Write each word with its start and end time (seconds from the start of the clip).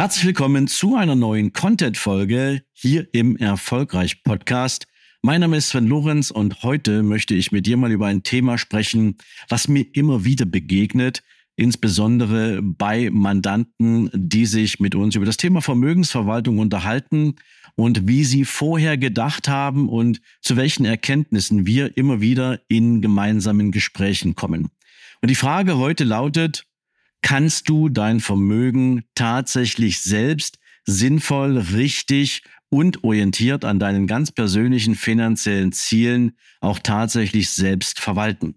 Herzlich 0.00 0.24
willkommen 0.24 0.66
zu 0.66 0.96
einer 0.96 1.14
neuen 1.14 1.52
Content-Folge 1.52 2.62
hier 2.72 3.06
im 3.12 3.36
Erfolgreich 3.36 4.22
Podcast. 4.22 4.86
Mein 5.20 5.42
Name 5.42 5.58
ist 5.58 5.68
Sven 5.68 5.88
Lorenz 5.88 6.30
und 6.30 6.62
heute 6.62 7.02
möchte 7.02 7.34
ich 7.34 7.52
mit 7.52 7.66
dir 7.66 7.76
mal 7.76 7.92
über 7.92 8.06
ein 8.06 8.22
Thema 8.22 8.56
sprechen, 8.56 9.18
was 9.50 9.68
mir 9.68 9.84
immer 9.92 10.24
wieder 10.24 10.46
begegnet, 10.46 11.22
insbesondere 11.54 12.62
bei 12.62 13.10
Mandanten, 13.10 14.08
die 14.14 14.46
sich 14.46 14.80
mit 14.80 14.94
uns 14.94 15.16
über 15.16 15.26
das 15.26 15.36
Thema 15.36 15.60
Vermögensverwaltung 15.60 16.60
unterhalten 16.60 17.34
und 17.76 18.08
wie 18.08 18.24
sie 18.24 18.46
vorher 18.46 18.96
gedacht 18.96 19.48
haben 19.48 19.86
und 19.86 20.22
zu 20.40 20.56
welchen 20.56 20.86
Erkenntnissen 20.86 21.66
wir 21.66 21.94
immer 21.98 22.22
wieder 22.22 22.58
in 22.68 23.02
gemeinsamen 23.02 23.70
Gesprächen 23.70 24.34
kommen. 24.34 24.70
Und 25.20 25.28
die 25.28 25.34
Frage 25.34 25.76
heute 25.76 26.04
lautet, 26.04 26.64
kannst 27.22 27.68
du 27.68 27.88
dein 27.88 28.20
Vermögen 28.20 29.04
tatsächlich 29.14 30.00
selbst 30.00 30.58
sinnvoll, 30.84 31.58
richtig 31.58 32.42
und 32.68 33.04
orientiert 33.04 33.64
an 33.64 33.78
deinen 33.78 34.06
ganz 34.06 34.30
persönlichen 34.30 34.94
finanziellen 34.94 35.72
Zielen 35.72 36.36
auch 36.60 36.78
tatsächlich 36.78 37.50
selbst 37.50 38.00
verwalten. 38.00 38.54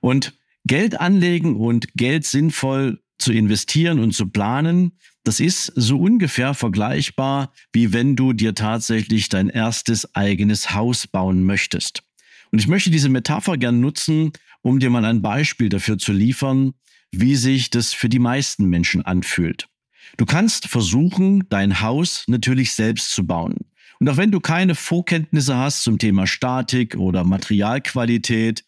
Und 0.00 0.34
Geld 0.64 1.00
anlegen 1.00 1.56
und 1.56 1.94
Geld 1.94 2.24
sinnvoll 2.24 3.02
zu 3.18 3.32
investieren 3.32 3.98
und 3.98 4.12
zu 4.12 4.28
planen, 4.28 4.92
das 5.24 5.38
ist 5.38 5.72
so 5.76 5.98
ungefähr 5.98 6.54
vergleichbar, 6.54 7.52
wie 7.72 7.92
wenn 7.92 8.16
du 8.16 8.32
dir 8.32 8.54
tatsächlich 8.54 9.28
dein 9.28 9.48
erstes 9.48 10.14
eigenes 10.14 10.74
Haus 10.74 11.06
bauen 11.06 11.44
möchtest. 11.44 12.02
Und 12.50 12.58
ich 12.58 12.68
möchte 12.68 12.90
diese 12.90 13.08
Metapher 13.08 13.56
gern 13.56 13.80
nutzen, 13.80 14.32
um 14.62 14.78
dir 14.78 14.90
mal 14.90 15.04
ein 15.04 15.22
Beispiel 15.22 15.68
dafür 15.68 15.98
zu 15.98 16.12
liefern, 16.12 16.74
wie 17.12 17.36
sich 17.36 17.70
das 17.70 17.92
für 17.92 18.08
die 18.08 18.18
meisten 18.18 18.66
Menschen 18.66 19.02
anfühlt. 19.02 19.68
Du 20.16 20.26
kannst 20.26 20.66
versuchen, 20.66 21.44
dein 21.48 21.80
Haus 21.80 22.24
natürlich 22.26 22.74
selbst 22.74 23.12
zu 23.12 23.26
bauen. 23.26 23.56
Und 24.00 24.08
auch 24.08 24.16
wenn 24.16 24.32
du 24.32 24.40
keine 24.40 24.74
Vorkenntnisse 24.74 25.56
hast 25.56 25.84
zum 25.84 25.98
Thema 25.98 26.26
Statik 26.26 26.96
oder 26.96 27.22
Materialqualität, 27.22 28.64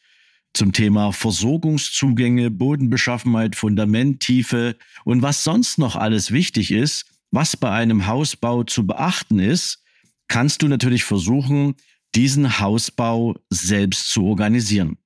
zum 0.52 0.72
Thema 0.72 1.12
Versorgungszugänge, 1.12 2.50
Bodenbeschaffenheit, 2.50 3.56
Fundamenttiefe 3.56 4.76
und 5.04 5.22
was 5.22 5.42
sonst 5.42 5.78
noch 5.78 5.96
alles 5.96 6.30
wichtig 6.30 6.70
ist, 6.70 7.06
was 7.32 7.56
bei 7.56 7.70
einem 7.70 8.06
Hausbau 8.06 8.62
zu 8.62 8.86
beachten 8.86 9.40
ist, 9.40 9.82
kannst 10.28 10.62
du 10.62 10.68
natürlich 10.68 11.02
versuchen, 11.02 11.74
diesen 12.14 12.60
Hausbau 12.60 13.34
selbst 13.50 14.10
zu 14.10 14.24
organisieren. 14.24 14.98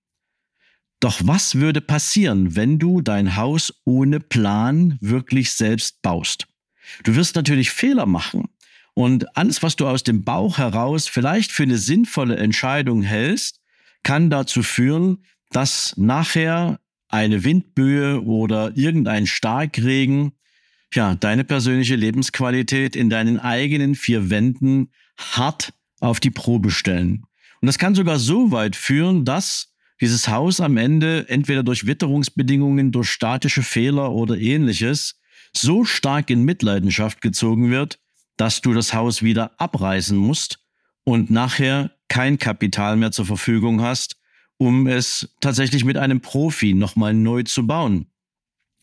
Doch 1.01 1.21
was 1.25 1.55
würde 1.55 1.81
passieren, 1.81 2.57
wenn 2.57 2.79
du 2.79 3.01
dein 3.01 3.37
Haus 3.37 3.73
ohne 3.85 4.21
Plan 4.21 4.99
wirklich 5.01 5.53
selbst 5.53 6.03
baust? 6.03 6.49
Du 7.05 7.15
wirst 7.15 7.37
natürlich 7.37 7.71
Fehler 7.71 8.07
machen. 8.07 8.49
Und 8.95 9.37
alles, 9.37 9.63
was 9.63 9.77
du 9.77 9.87
aus 9.87 10.03
dem 10.03 10.25
Bauch 10.25 10.59
heraus 10.59 11.07
vielleicht 11.07 11.53
für 11.53 11.63
eine 11.63 11.79
sinnvolle 11.79 12.37
Entscheidung 12.37 13.03
hältst, 13.03 13.61
kann 14.03 14.29
dazu 14.29 14.63
führen, 14.64 15.25
dass 15.51 15.95
nachher 15.97 16.81
eine 17.08 17.45
Windböe 17.45 18.23
oder 18.25 18.77
irgendein 18.77 19.27
Starkregen 19.27 20.33
ja, 20.95 21.14
deine 21.14 21.45
persönliche 21.45 21.97
Lebensqualität 21.97 22.97
in 22.97 23.11
deinen 23.11 23.39
eigenen 23.39 23.95
vier 23.95 24.31
Wänden 24.31 24.91
hart 25.17 25.73
auf 26.01 26.19
die 26.19 26.31
Probe 26.31 26.70
stellen. 26.70 27.25
Und 27.61 27.67
das 27.67 27.79
kann 27.79 27.95
sogar 27.95 28.19
so 28.19 28.51
weit 28.53 28.77
führen, 28.77 29.25
dass 29.25 29.75
dieses 30.01 30.29
Haus 30.29 30.61
am 30.61 30.77
Ende 30.77 31.29
entweder 31.29 31.63
durch 31.63 31.86
Witterungsbedingungen, 31.86 32.92
durch 32.92 33.11
statische 33.11 33.63
Fehler 33.63 34.13
oder 34.13 34.36
ähnliches 34.39 35.20
so 35.53 35.85
stark 35.85 36.31
in 36.31 36.45
Mitleidenschaft 36.45 37.20
gezogen 37.20 37.70
wird, 37.70 37.98
dass 38.37 38.61
du 38.61 38.73
das 38.73 38.95
Haus 38.95 39.23
wieder 39.23 39.61
abreißen 39.61 40.17
musst 40.17 40.61
und 41.05 41.31
nachher 41.31 41.91
kein 42.08 42.39
Kapital 42.39 42.97
mehr 42.97 43.13
zur 43.13 43.27
Verfügung 43.27 43.81
hast, 43.81 44.17
um 44.57 44.87
es 44.87 45.35
tatsächlich 45.41 45.85
mit 45.85 45.97
einem 45.97 46.20
Profi 46.20 46.75
nochmal 46.75 47.14
neu 47.14 47.42
zu 47.42 47.67
bauen. 47.67 48.07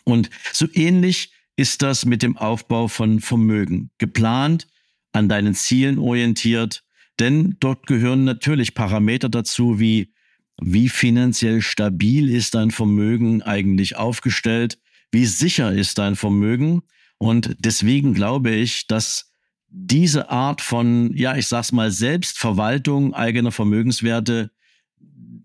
Und 0.04 0.30
so 0.54 0.68
ähnlich 0.74 1.32
ist 1.56 1.82
das 1.82 2.06
mit 2.06 2.22
dem 2.22 2.38
Aufbau 2.38 2.88
von 2.88 3.20
Vermögen. 3.20 3.92
Geplant, 3.98 4.68
an 5.14 5.30
deinen 5.30 5.56
Zielen 5.56 5.98
orientiert, 5.98 6.84
denn 7.20 7.56
dort 7.60 7.88
gehören 7.88 8.26
natürlich 8.26 8.76
Parameter 8.76 9.30
dazu 9.30 9.80
wie 9.80 10.14
wie 10.62 10.90
finanziell 10.90 11.62
stabil 11.62 12.30
ist 12.30 12.56
dein 12.56 12.72
Vermögen 12.72 13.42
eigentlich 13.42 13.98
aufgestellt? 13.98 14.78
Wie 15.12 15.26
sicher 15.26 15.72
ist 15.72 15.98
dein 15.98 16.16
Vermögen? 16.16 16.84
Und 17.18 17.56
deswegen 17.60 18.14
glaube 18.14 18.52
ich, 18.52 18.88
dass 18.88 19.32
diese 19.70 20.30
Art 20.30 20.62
von, 20.62 21.16
ja, 21.16 21.36
ich 21.36 21.48
sag's 21.48 21.72
mal, 21.72 21.92
Selbstverwaltung 21.92 23.14
eigener 23.14 23.52
Vermögenswerte 23.52 24.52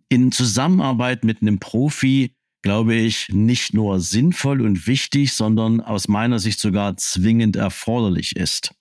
in 0.09 0.32
Zusammenarbeit 0.32 1.25
mit 1.25 1.42
einem 1.42 1.59
Profi, 1.59 2.37
glaube 2.62 2.94
ich, 2.94 3.28
nicht 3.31 3.75
nur 3.75 4.00
sinnvoll 4.00 4.60
und 4.60 4.87
wichtig, 4.87 5.32
sondern 5.32 5.81
aus 5.81 6.09
meiner 6.09 6.38
Sicht 6.38 6.60
sogar 6.60 6.97
zwingend 6.97 7.56
erforderlich 7.56 8.37
ist. 8.37 8.72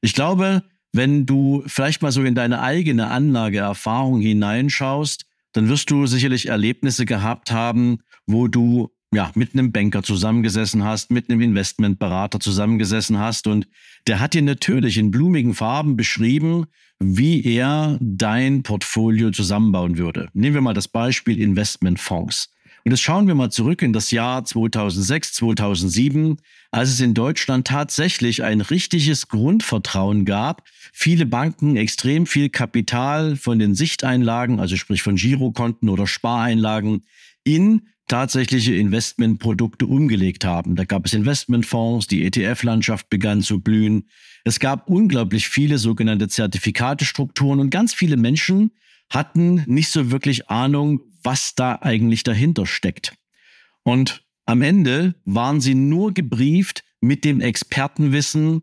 Ich 0.00 0.12
glaube, 0.12 0.62
wenn 0.92 1.26
du 1.26 1.64
vielleicht 1.66 2.02
mal 2.02 2.12
so 2.12 2.22
in 2.22 2.34
deine 2.34 2.60
eigene 2.60 3.08
Anlageerfahrung 3.08 4.20
hineinschaust, 4.20 5.26
dann 5.52 5.68
wirst 5.68 5.90
du 5.90 6.06
sicherlich 6.06 6.48
Erlebnisse 6.48 7.06
gehabt 7.06 7.50
haben, 7.50 7.98
wo 8.26 8.48
du 8.48 8.90
ja, 9.12 9.32
mit 9.34 9.54
einem 9.54 9.72
Banker 9.72 10.02
zusammengesessen 10.02 10.84
hast, 10.84 11.10
mit 11.10 11.30
einem 11.30 11.40
Investmentberater 11.40 12.40
zusammengesessen 12.40 13.18
hast 13.18 13.46
und 13.46 13.66
der 14.06 14.20
hat 14.20 14.34
dir 14.34 14.42
natürlich 14.42 14.98
in 14.98 15.10
blumigen 15.10 15.54
Farben 15.54 15.96
beschrieben, 15.96 16.66
wie 16.98 17.44
er 17.44 17.98
dein 18.00 18.62
Portfolio 18.62 19.30
zusammenbauen 19.30 19.96
würde. 19.98 20.28
Nehmen 20.34 20.54
wir 20.54 20.60
mal 20.60 20.74
das 20.74 20.88
Beispiel 20.88 21.40
Investmentfonds. 21.40 22.52
Und 22.88 22.92
jetzt 22.92 23.02
schauen 23.02 23.26
wir 23.26 23.34
mal 23.34 23.50
zurück 23.50 23.82
in 23.82 23.92
das 23.92 24.12
Jahr 24.12 24.46
2006, 24.46 25.34
2007, 25.34 26.38
als 26.70 26.88
es 26.88 27.00
in 27.00 27.12
Deutschland 27.12 27.66
tatsächlich 27.66 28.42
ein 28.44 28.62
richtiges 28.62 29.28
Grundvertrauen 29.28 30.24
gab. 30.24 30.62
Viele 30.94 31.26
Banken 31.26 31.76
extrem 31.76 32.24
viel 32.24 32.48
Kapital 32.48 33.36
von 33.36 33.58
den 33.58 33.74
Sichteinlagen, 33.74 34.58
also 34.58 34.76
sprich 34.76 35.02
von 35.02 35.16
Girokonten 35.16 35.90
oder 35.90 36.06
Spareinlagen, 36.06 37.04
in 37.44 37.88
tatsächliche 38.06 38.74
Investmentprodukte 38.74 39.84
umgelegt 39.84 40.46
haben. 40.46 40.74
Da 40.74 40.86
gab 40.86 41.04
es 41.04 41.12
Investmentfonds, 41.12 42.06
die 42.06 42.24
ETF-Landschaft 42.24 43.10
begann 43.10 43.42
zu 43.42 43.60
blühen. 43.60 44.08
Es 44.44 44.60
gab 44.60 44.88
unglaublich 44.88 45.48
viele 45.48 45.76
sogenannte 45.76 46.28
Zertifikatestrukturen 46.28 47.60
und 47.60 47.68
ganz 47.68 47.92
viele 47.92 48.16
Menschen 48.16 48.70
hatten 49.10 49.62
nicht 49.66 49.90
so 49.90 50.10
wirklich 50.10 50.48
Ahnung, 50.48 51.00
was 51.22 51.54
da 51.54 51.78
eigentlich 51.80 52.22
dahinter 52.22 52.66
steckt. 52.66 53.14
Und 53.82 54.24
am 54.46 54.62
Ende 54.62 55.14
waren 55.24 55.60
sie 55.60 55.74
nur 55.74 56.14
gebrieft 56.14 56.84
mit 57.00 57.24
dem 57.24 57.40
Expertenwissen 57.40 58.62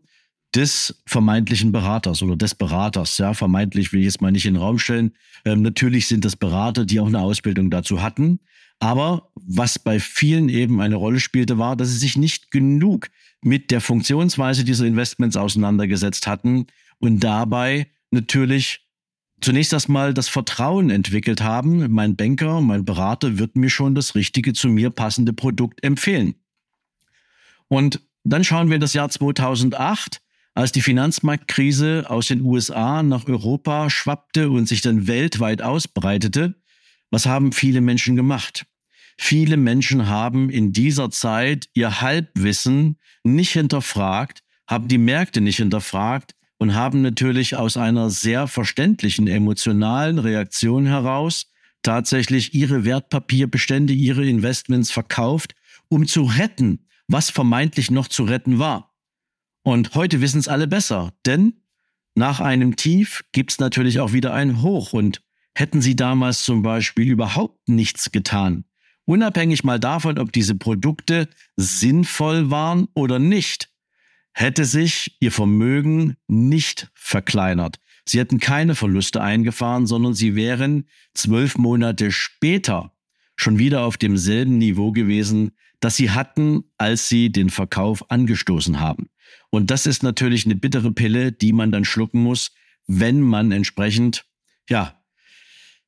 des 0.54 1.02
vermeintlichen 1.06 1.70
Beraters 1.70 2.22
oder 2.22 2.36
des 2.36 2.54
Beraters. 2.54 3.18
Ja, 3.18 3.34
vermeintlich 3.34 3.92
will 3.92 4.00
ich 4.00 4.06
jetzt 4.06 4.22
mal 4.22 4.32
nicht 4.32 4.46
in 4.46 4.54
den 4.54 4.62
Raum 4.62 4.78
stellen. 4.78 5.12
Ähm, 5.44 5.62
natürlich 5.62 6.08
sind 6.08 6.24
das 6.24 6.36
Berater, 6.36 6.84
die 6.84 6.98
auch 7.00 7.06
eine 7.06 7.20
Ausbildung 7.20 7.70
dazu 7.70 8.02
hatten. 8.02 8.40
Aber 8.78 9.30
was 9.34 9.78
bei 9.78 10.00
vielen 10.00 10.48
eben 10.48 10.80
eine 10.80 10.96
Rolle 10.96 11.20
spielte, 11.20 11.58
war, 11.58 11.76
dass 11.76 11.90
sie 11.90 11.98
sich 11.98 12.16
nicht 12.16 12.50
genug 12.50 13.08
mit 13.42 13.70
der 13.70 13.80
Funktionsweise 13.80 14.64
dieser 14.64 14.86
Investments 14.86 15.36
auseinandergesetzt 15.36 16.26
hatten 16.26 16.66
und 16.98 17.20
dabei 17.20 17.86
natürlich 18.10 18.85
zunächst 19.40 19.72
erstmal 19.72 20.14
das 20.14 20.28
Vertrauen 20.28 20.90
entwickelt 20.90 21.40
haben, 21.40 21.90
mein 21.92 22.16
Banker, 22.16 22.60
mein 22.60 22.84
Berater 22.84 23.38
wird 23.38 23.56
mir 23.56 23.70
schon 23.70 23.94
das 23.94 24.14
richtige 24.14 24.52
zu 24.52 24.68
mir 24.68 24.90
passende 24.90 25.32
Produkt 25.32 25.82
empfehlen. 25.84 26.34
Und 27.68 28.00
dann 28.24 28.44
schauen 28.44 28.68
wir 28.68 28.76
in 28.76 28.80
das 28.80 28.94
Jahr 28.94 29.08
2008, 29.08 30.20
als 30.54 30.72
die 30.72 30.80
Finanzmarktkrise 30.80 32.06
aus 32.08 32.28
den 32.28 32.40
USA 32.40 33.02
nach 33.02 33.26
Europa 33.26 33.90
schwappte 33.90 34.50
und 34.50 34.66
sich 34.66 34.80
dann 34.80 35.06
weltweit 35.06 35.60
ausbreitete. 35.62 36.54
Was 37.10 37.26
haben 37.26 37.52
viele 37.52 37.80
Menschen 37.80 38.16
gemacht? 38.16 38.66
Viele 39.18 39.56
Menschen 39.56 40.08
haben 40.08 40.50
in 40.50 40.72
dieser 40.72 41.10
Zeit 41.10 41.68
ihr 41.74 42.00
Halbwissen 42.00 42.98
nicht 43.22 43.52
hinterfragt, 43.52 44.42
haben 44.66 44.88
die 44.88 44.98
Märkte 44.98 45.40
nicht 45.40 45.56
hinterfragt 45.56 46.35
und 46.58 46.74
haben 46.74 47.02
natürlich 47.02 47.56
aus 47.56 47.76
einer 47.76 48.10
sehr 48.10 48.46
verständlichen 48.46 49.28
emotionalen 49.28 50.18
Reaktion 50.18 50.86
heraus 50.86 51.52
tatsächlich 51.82 52.54
ihre 52.54 52.84
Wertpapierbestände, 52.84 53.92
ihre 53.92 54.26
Investments 54.26 54.90
verkauft, 54.90 55.54
um 55.88 56.06
zu 56.06 56.22
retten, 56.22 56.86
was 57.06 57.30
vermeintlich 57.30 57.90
noch 57.90 58.08
zu 58.08 58.24
retten 58.24 58.58
war. 58.58 58.94
Und 59.62 59.94
heute 59.94 60.20
wissen 60.20 60.38
es 60.38 60.48
alle 60.48 60.66
besser, 60.66 61.12
denn 61.26 61.60
nach 62.14 62.40
einem 62.40 62.76
Tief 62.76 63.24
gibt 63.32 63.52
es 63.52 63.58
natürlich 63.58 64.00
auch 64.00 64.12
wieder 64.12 64.32
ein 64.32 64.62
Hoch. 64.62 64.92
Und 64.92 65.20
hätten 65.56 65.80
sie 65.80 65.96
damals 65.96 66.44
zum 66.44 66.62
Beispiel 66.62 67.10
überhaupt 67.10 67.68
nichts 67.68 68.12
getan, 68.12 68.64
unabhängig 69.06 69.64
mal 69.64 69.80
davon, 69.80 70.18
ob 70.18 70.30
diese 70.30 70.54
Produkte 70.54 71.28
sinnvoll 71.56 72.50
waren 72.50 72.88
oder 72.94 73.18
nicht, 73.18 73.70
hätte 74.36 74.66
sich 74.66 75.16
ihr 75.18 75.32
Vermögen 75.32 76.16
nicht 76.28 76.90
verkleinert. 76.94 77.78
Sie 78.04 78.18
hätten 78.18 78.38
keine 78.38 78.74
Verluste 78.74 79.22
eingefahren, 79.22 79.86
sondern 79.86 80.12
sie 80.12 80.36
wären 80.36 80.88
zwölf 81.14 81.56
Monate 81.56 82.12
später 82.12 82.92
schon 83.34 83.58
wieder 83.58 83.82
auf 83.82 83.96
demselben 83.96 84.58
Niveau 84.58 84.92
gewesen, 84.92 85.52
das 85.80 85.96
sie 85.96 86.10
hatten, 86.10 86.64
als 86.76 87.08
sie 87.08 87.32
den 87.32 87.48
Verkauf 87.48 88.10
angestoßen 88.10 88.78
haben. 88.78 89.08
Und 89.48 89.70
das 89.70 89.86
ist 89.86 90.02
natürlich 90.02 90.44
eine 90.44 90.54
bittere 90.54 90.92
Pille, 90.92 91.32
die 91.32 91.54
man 91.54 91.72
dann 91.72 91.86
schlucken 91.86 92.22
muss, 92.22 92.52
wenn 92.86 93.22
man 93.22 93.52
entsprechend, 93.52 94.26
ja, 94.68 95.02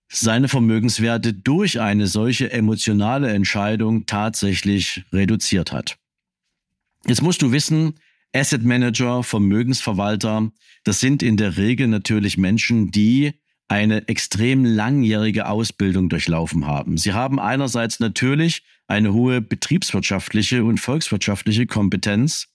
seine 0.09 0.49
Vermögenswerte 0.49 1.35
durch 1.35 1.81
eine 1.81 2.07
solche 2.07 2.51
emotionale 2.51 3.29
Entscheidung 3.29 4.07
tatsächlich 4.07 5.05
reduziert 5.13 5.71
hat. 5.71 5.99
Jetzt 7.07 7.21
musst 7.21 7.43
du 7.43 7.53
wissen, 7.53 7.95
Asset 8.35 8.63
Manager, 8.63 9.23
Vermögensverwalter, 9.23 10.51
das 10.85 11.01
sind 11.01 11.23
in 11.23 11.37
der 11.37 11.57
Regel 11.57 11.89
natürlich 11.89 12.39
Menschen, 12.39 12.91
die 12.91 13.33
eine 13.69 14.09
extrem 14.09 14.65
langjährige 14.65 15.47
Ausbildung 15.49 16.09
durchlaufen 16.09 16.67
haben. 16.67 16.97
Sie 16.97 17.13
haben 17.13 17.39
einerseits 17.39 18.01
natürlich 18.01 18.63
eine 18.87 19.13
hohe 19.13 19.41
betriebswirtschaftliche 19.41 20.65
und 20.65 20.81
volkswirtschaftliche 20.81 21.67
Kompetenz, 21.67 22.49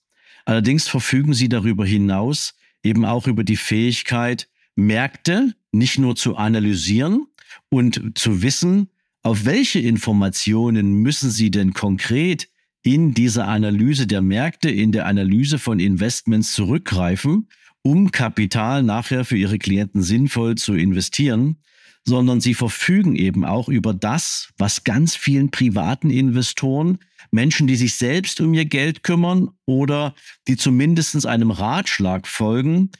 allerdings 0.44 0.88
verfügen 0.88 1.34
sie 1.34 1.48
darüber 1.48 1.86
hinaus 1.86 2.54
eben 2.82 3.04
auch 3.04 3.26
über 3.26 3.44
die 3.44 3.56
Fähigkeit, 3.56 4.48
Märkte 4.76 5.54
nicht 5.72 5.98
nur 5.98 6.16
zu 6.16 6.36
analysieren 6.36 7.26
und 7.70 8.18
zu 8.18 8.42
wissen, 8.42 8.90
auf 9.22 9.44
welche 9.44 9.78
Informationen 9.78 10.94
müssen 10.94 11.30
sie 11.30 11.50
denn 11.50 11.72
konkret 11.72 12.48
in 12.84 13.14
dieser 13.14 13.48
Analyse 13.48 14.06
der 14.06 14.20
Märkte, 14.20 14.70
in 14.70 14.92
der 14.92 15.06
Analyse 15.06 15.58
von 15.58 15.80
Investments 15.80 16.52
zurückgreifen, 16.52 17.48
um 17.82 18.12
Kapital 18.12 18.82
nachher 18.82 19.24
für 19.24 19.38
ihre 19.38 19.58
Klienten 19.58 20.02
sinnvoll 20.02 20.54
zu 20.56 20.74
investieren, 20.74 21.56
sondern 22.04 22.42
sie 22.42 22.52
verfügen 22.52 23.16
eben 23.16 23.44
auch 23.46 23.68
über 23.68 23.94
das, 23.94 24.50
was 24.58 24.84
ganz 24.84 25.16
vielen 25.16 25.50
privaten 25.50 26.10
Investoren, 26.10 26.98
Menschen, 27.30 27.66
die 27.66 27.76
sich 27.76 27.94
selbst 27.94 28.40
um 28.42 28.52
ihr 28.52 28.66
Geld 28.66 29.02
kümmern 29.02 29.48
oder 29.64 30.14
die 30.46 30.56
zumindest 30.56 31.26
einem 31.26 31.50
Ratschlag 31.50 32.28
folgen, 32.28 32.90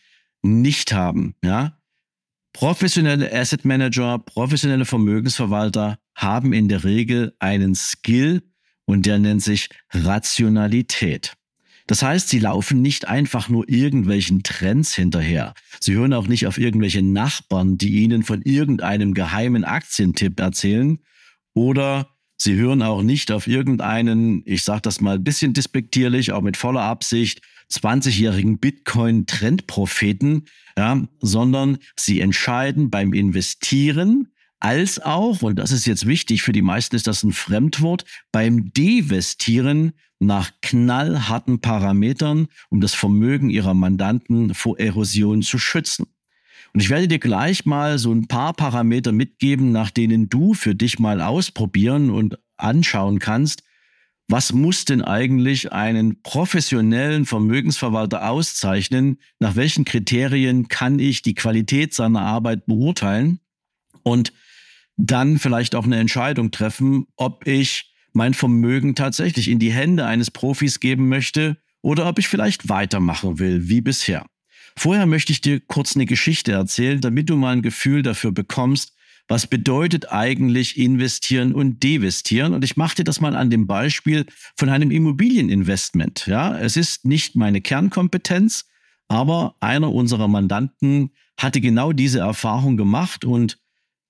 nicht 0.43 0.95
haben. 0.95 1.35
Ja? 1.45 1.79
Professionelle 2.55 3.31
Asset 3.31 3.67
Manager, 3.67 4.19
professionelle 4.19 4.87
Vermögensverwalter 4.87 5.99
haben 6.15 6.55
in 6.55 6.69
der 6.69 6.85
Regel 6.85 7.35
einen 7.39 7.75
Skill 7.75 8.43
und 8.87 9.07
der 9.07 9.19
nennt 9.19 9.43
sich 9.43 9.69
Rationalität. 9.93 11.35
Das 11.87 12.03
heißt, 12.03 12.31
sie 12.31 12.39
laufen 12.39 12.81
nicht 12.81 13.09
einfach 13.09 13.51
nur 13.51 13.69
irgendwelchen 13.69 14.43
Trends 14.43 14.95
hinterher. 14.95 15.53
Sie 15.81 15.93
hören 15.95 16.15
auch 16.15 16.27
nicht 16.27 16.47
auf 16.47 16.57
irgendwelche 16.57 17.03
Nachbarn, 17.03 17.77
die 17.77 18.03
ihnen 18.03 18.23
von 18.23 18.41
irgendeinem 18.43 19.13
geheimen 19.13 19.65
Aktientipp 19.65 20.41
erzählen. 20.41 20.99
Oder 21.53 22.09
sie 22.39 22.55
hören 22.55 22.83
auch 22.83 23.03
nicht 23.03 23.31
auf 23.31 23.47
irgendeinen, 23.47 24.43
ich 24.47 24.65
sage 24.65 24.81
das 24.81 25.03
mal 25.03 25.17
ein 25.17 25.25
bisschen 25.25 25.53
despektierlich, 25.53 26.33
auch 26.33 26.41
mit 26.41 26.57
voller 26.57 26.83
Absicht, 26.83 27.43
20-jährigen 27.71 28.59
Bitcoin-Trendpropheten, 28.59 30.47
ja, 30.77 31.07
sondern 31.21 31.79
sie 31.97 32.21
entscheiden 32.21 32.89
beim 32.91 33.13
Investieren 33.13 34.34
als 34.65 34.99
auch, 34.99 35.43
und 35.43 35.57
das 35.57 35.73
ist 35.73 35.85
jetzt 35.85 36.07
wichtig, 36.07 36.41
für 36.41 36.53
die 36.53 36.63
meisten 36.63 36.97
ist 36.97 37.07
das 37.07 37.23
ein 37.23 37.33
Fremdwort, 37.33 38.07
beim 38.33 38.73
Devestieren 38.73 39.93
nach 40.21 40.53
knallharten 40.63 41.61
Parametern, 41.61 42.49
um 42.71 42.81
das 42.81 42.95
Vermögen 42.95 43.51
ihrer 43.51 43.75
Mandanten 43.75 44.55
vor 44.55 44.81
Erosion 44.81 45.43
zu 45.43 45.59
schützen. 45.59 46.07
Und 46.73 46.81
ich 46.81 46.89
werde 46.89 47.09
dir 47.09 47.19
gleich 47.19 47.67
mal 47.67 47.99
so 47.99 48.11
ein 48.11 48.27
paar 48.27 48.55
Parameter 48.55 49.13
mitgeben, 49.13 49.71
nach 49.71 49.91
denen 49.91 50.31
du 50.31 50.55
für 50.55 50.75
dich 50.75 50.99
mal 50.99 51.21
ausprobieren 51.21 52.09
und 52.09 52.39
anschauen 52.57 53.19
kannst, 53.19 53.65
was 54.29 54.55
muss 54.55 54.87
denn 54.87 55.03
eigentlich 55.03 55.75
einen 55.75 56.23
professionellen 56.23 57.27
Vermögensverwalter 57.27 58.31
auszeichnen? 58.31 59.19
Nach 59.41 59.57
welchen 59.57 59.85
Kriterien 59.85 60.69
kann 60.69 60.99
ich 60.99 61.21
die 61.21 61.35
Qualität 61.35 61.93
seiner 61.93 62.23
Arbeit 62.23 62.65
beurteilen? 62.65 63.41
Und 64.03 64.33
dann 64.97 65.39
vielleicht 65.39 65.75
auch 65.75 65.85
eine 65.85 65.99
Entscheidung 65.99 66.51
treffen, 66.51 67.07
ob 67.17 67.47
ich 67.47 67.93
mein 68.13 68.35
Vermögen 68.35 68.95
tatsächlich 68.95 69.49
in 69.49 69.59
die 69.59 69.73
Hände 69.73 70.07
eines 70.07 70.31
Profis 70.31 70.81
geben 70.81 71.09
möchte 71.09 71.57
oder 71.83 72.07
ob 72.09 72.19
ich 72.19 72.29
vielleicht 72.29 72.69
weitermachen 72.69 73.39
will 73.39 73.69
wie 73.69 73.81
bisher. 73.81 74.25
Vorher 74.77 75.07
möchte 75.07 75.33
ich 75.33 75.41
dir 75.41 75.61
kurz 75.61 75.95
eine 75.95 76.07
Geschichte 76.07 76.53
erzählen, 76.53 77.01
damit 77.01 77.29
du 77.29 77.37
mal 77.37 77.53
ein 77.53 77.63
Gefühl 77.63 78.03
dafür 78.03 78.33
bekommst, 78.33 78.95
was 79.29 79.47
bedeutet 79.47 80.13
eigentlich 80.13 80.79
investieren 80.79 81.55
und 81.55 81.83
devestieren. 81.83 82.53
Und 82.53 82.65
ich 82.65 82.77
mache 82.77 82.97
dir 82.97 83.05
das 83.05 83.21
mal 83.21 83.37
an 83.37 83.51
dem 83.51 83.67
Beispiel 83.67 84.27
von 84.57 84.69
einem 84.69 84.91
Immobilieninvestment. 84.91 86.27
Ja, 86.27 86.59
es 86.59 86.77
ist 86.77 87.05
nicht 87.05 87.35
meine 87.37 87.61
Kernkompetenz, 87.61 88.67
aber 89.09 89.55
einer 89.61 89.93
unserer 89.93 90.29
Mandanten 90.29 91.11
hatte 91.39 91.61
genau 91.61 91.93
diese 91.93 92.21
Erfahrung 92.21 92.77
gemacht 92.77 93.25
und 93.25 93.59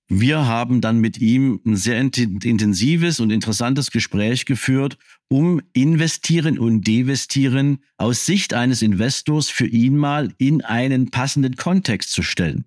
wir 0.07 0.45
haben 0.45 0.81
dann 0.81 0.99
mit 0.99 1.17
ihm 1.17 1.61
ein 1.65 1.75
sehr 1.75 1.99
intensives 1.99 3.19
und 3.19 3.31
interessantes 3.31 3.89
Gespräch 3.89 4.45
geführt, 4.45 4.97
um 5.29 5.61
investieren 5.73 6.59
und 6.59 6.85
devestieren 6.85 7.79
aus 7.97 8.25
Sicht 8.25 8.53
eines 8.53 8.83
Investors 8.83 9.49
für 9.49 9.65
ihn 9.65 9.97
mal 9.97 10.31
in 10.37 10.61
einen 10.61 11.09
passenden 11.09 11.55
Kontext 11.55 12.11
zu 12.11 12.21
stellen. 12.21 12.65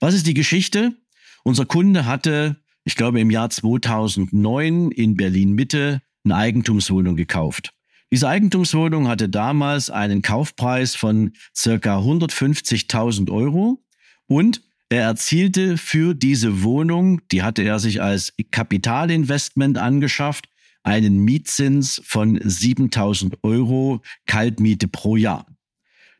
Was 0.00 0.14
ist 0.14 0.26
die 0.26 0.34
Geschichte? 0.34 0.96
Unser 1.44 1.66
Kunde 1.66 2.04
hatte, 2.04 2.56
ich 2.82 2.96
glaube, 2.96 3.20
im 3.20 3.30
Jahr 3.30 3.50
2009 3.50 4.90
in 4.90 5.16
Berlin 5.16 5.52
Mitte 5.52 6.02
eine 6.24 6.34
Eigentumswohnung 6.34 7.14
gekauft. 7.14 7.72
Diese 8.10 8.28
Eigentumswohnung 8.28 9.06
hatte 9.06 9.28
damals 9.28 9.88
einen 9.88 10.20
Kaufpreis 10.20 10.96
von 10.96 11.32
circa 11.54 11.98
150.000 12.00 13.30
Euro 13.30 13.82
und 14.26 14.62
er 14.92 15.02
erzielte 15.02 15.78
für 15.78 16.14
diese 16.14 16.62
Wohnung, 16.62 17.20
die 17.30 17.42
hatte 17.42 17.62
er 17.62 17.78
sich 17.78 18.02
als 18.02 18.32
Kapitalinvestment 18.50 19.78
angeschafft, 19.78 20.48
einen 20.82 21.18
Mietzins 21.18 22.00
von 22.04 22.38
7000 22.42 23.42
Euro 23.42 24.02
Kaltmiete 24.26 24.88
pro 24.88 25.16
Jahr. 25.16 25.46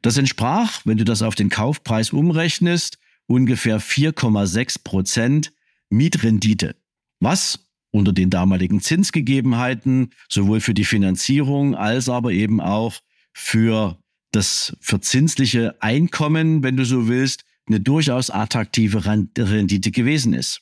Das 0.02 0.17
entsprach, 0.17 0.83
wenn 0.85 0.99
du 0.99 1.05
das 1.05 1.23
auf 1.23 1.35
den 1.35 1.49
Kaufpreis 1.49 2.12
umrechnest, 2.12 2.99
ungefähr 3.26 3.81
4,6 3.81 4.83
Prozent 4.83 5.52
Mietrendite. 5.91 6.76
Was 7.21 7.69
unter 7.91 8.12
den 8.12 8.31
damaligen 8.31 8.81
Zinsgegebenheiten 8.81 10.11
sowohl 10.29 10.61
für 10.61 10.75
die 10.75 10.85
Finanzierung 10.85 11.75
als 11.75 12.09
aber 12.09 12.33
eben 12.33 12.61
auch 12.61 13.00
für 13.33 13.99
das 14.33 14.76
verzinsliche 14.81 15.76
Einkommen, 15.81 16.62
wenn 16.62 16.76
du 16.76 16.85
so 16.85 17.07
willst, 17.07 17.45
eine 17.66 17.81
durchaus 17.81 18.31
attraktive 18.31 19.04
Rendite 19.07 19.90
gewesen 19.90 20.35
ist. 20.35 20.61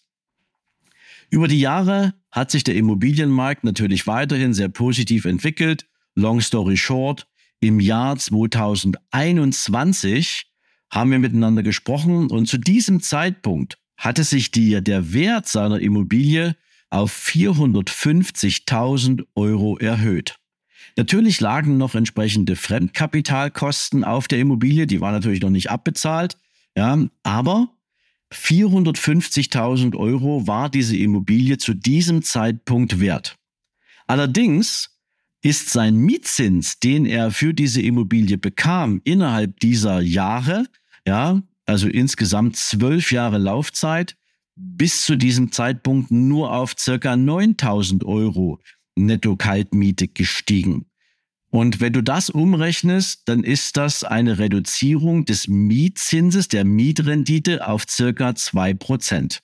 Über 1.30 1.48
die 1.48 1.60
Jahre 1.60 2.14
hat 2.30 2.50
sich 2.50 2.64
der 2.64 2.76
Immobilienmarkt 2.76 3.64
natürlich 3.64 4.06
weiterhin 4.06 4.54
sehr 4.54 4.68
positiv 4.68 5.24
entwickelt. 5.24 5.86
Long 6.14 6.40
story 6.40 6.76
short, 6.76 7.26
im 7.60 7.78
Jahr 7.78 8.16
2021 8.16 10.50
haben 10.90 11.10
wir 11.10 11.18
miteinander 11.18 11.62
gesprochen 11.62 12.30
und 12.30 12.46
zu 12.46 12.56
diesem 12.58 13.00
Zeitpunkt 13.00 13.78
hatte 13.96 14.24
sich 14.24 14.50
die, 14.50 14.82
der 14.82 15.12
Wert 15.12 15.46
seiner 15.46 15.78
Immobilie 15.78 16.56
auf 16.88 17.14
450.000 17.14 19.24
Euro 19.34 19.76
erhöht. 19.78 20.36
Natürlich 20.96 21.40
lagen 21.40 21.76
noch 21.76 21.94
entsprechende 21.94 22.56
Fremdkapitalkosten 22.56 24.02
auf 24.02 24.26
der 24.26 24.40
Immobilie, 24.40 24.88
die 24.88 25.00
war 25.00 25.12
natürlich 25.12 25.42
noch 25.42 25.50
nicht 25.50 25.70
abbezahlt. 25.70 26.36
Ja, 26.80 26.98
aber 27.24 27.68
450.000 28.32 29.94
Euro 29.96 30.46
war 30.46 30.70
diese 30.70 30.96
Immobilie 30.96 31.58
zu 31.58 31.74
diesem 31.74 32.22
Zeitpunkt 32.22 33.00
wert. 33.00 33.36
Allerdings 34.06 34.98
ist 35.42 35.68
sein 35.68 35.96
Mietzins, 35.96 36.78
den 36.78 37.04
er 37.04 37.32
für 37.32 37.52
diese 37.52 37.82
Immobilie 37.82 38.38
bekam, 38.38 39.02
innerhalb 39.04 39.60
dieser 39.60 40.00
Jahre, 40.00 40.64
ja, 41.06 41.42
also 41.66 41.86
insgesamt 41.86 42.56
zwölf 42.56 43.12
Jahre 43.12 43.36
Laufzeit, 43.36 44.16
bis 44.56 45.04
zu 45.04 45.16
diesem 45.16 45.52
Zeitpunkt 45.52 46.10
nur 46.10 46.50
auf 46.50 46.72
circa 46.78 47.14
9000 47.14 48.04
Euro 48.04 48.58
Netto-Kaltmiete 48.96 50.08
gestiegen. 50.08 50.89
Und 51.50 51.80
wenn 51.80 51.92
du 51.92 52.00
das 52.00 52.30
umrechnest, 52.30 53.22
dann 53.26 53.42
ist 53.42 53.76
das 53.76 54.04
eine 54.04 54.38
Reduzierung 54.38 55.24
des 55.24 55.48
Mietzinses, 55.48 56.46
der 56.46 56.64
Mietrendite 56.64 57.66
auf 57.66 57.84
circa 57.88 58.36
zwei 58.36 58.72
Prozent. 58.72 59.42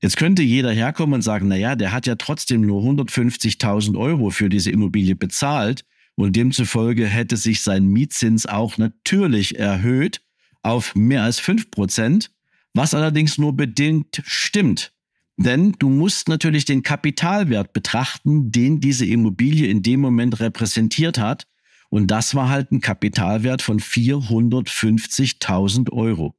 Jetzt 0.00 0.16
könnte 0.16 0.42
jeder 0.42 0.72
herkommen 0.72 1.14
und 1.14 1.22
sagen, 1.22 1.48
na 1.48 1.56
ja, 1.56 1.76
der 1.76 1.92
hat 1.92 2.06
ja 2.06 2.14
trotzdem 2.14 2.60
nur 2.62 2.82
150.000 2.82 3.98
Euro 3.98 4.30
für 4.30 4.48
diese 4.48 4.70
Immobilie 4.70 5.16
bezahlt 5.16 5.84
und 6.14 6.36
demzufolge 6.36 7.06
hätte 7.06 7.36
sich 7.36 7.62
sein 7.62 7.86
Mietzins 7.86 8.46
auch 8.46 8.78
natürlich 8.78 9.58
erhöht 9.58 10.20
auf 10.62 10.94
mehr 10.94 11.22
als 11.22 11.40
fünf 11.40 11.70
Prozent, 11.70 12.30
was 12.74 12.94
allerdings 12.94 13.38
nur 13.38 13.56
bedingt 13.56 14.22
stimmt. 14.24 14.92
Denn 15.36 15.72
du 15.78 15.88
musst 15.88 16.28
natürlich 16.28 16.64
den 16.64 16.82
Kapitalwert 16.82 17.72
betrachten, 17.72 18.50
den 18.52 18.80
diese 18.80 19.06
Immobilie 19.06 19.68
in 19.68 19.82
dem 19.82 20.00
Moment 20.00 20.40
repräsentiert 20.40 21.18
hat. 21.18 21.46
Und 21.90 22.10
das 22.10 22.34
war 22.34 22.48
halt 22.48 22.72
ein 22.72 22.80
Kapitalwert 22.80 23.62
von 23.62 23.80
450.000 23.80 25.92
Euro. 25.92 26.34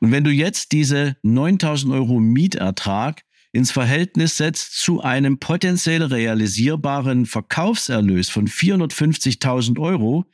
Und 0.00 0.12
wenn 0.12 0.24
du 0.24 0.30
jetzt 0.30 0.72
diese 0.72 1.16
9.000 1.24 1.94
Euro 1.94 2.20
Mietertrag 2.20 3.22
ins 3.52 3.70
Verhältnis 3.70 4.36
setzt 4.36 4.78
zu 4.78 5.00
einem 5.00 5.38
potenziell 5.38 6.02
realisierbaren 6.02 7.24
Verkaufserlös 7.24 8.28
von 8.28 8.48
450.000 8.48 9.80
Euro, 9.80 10.26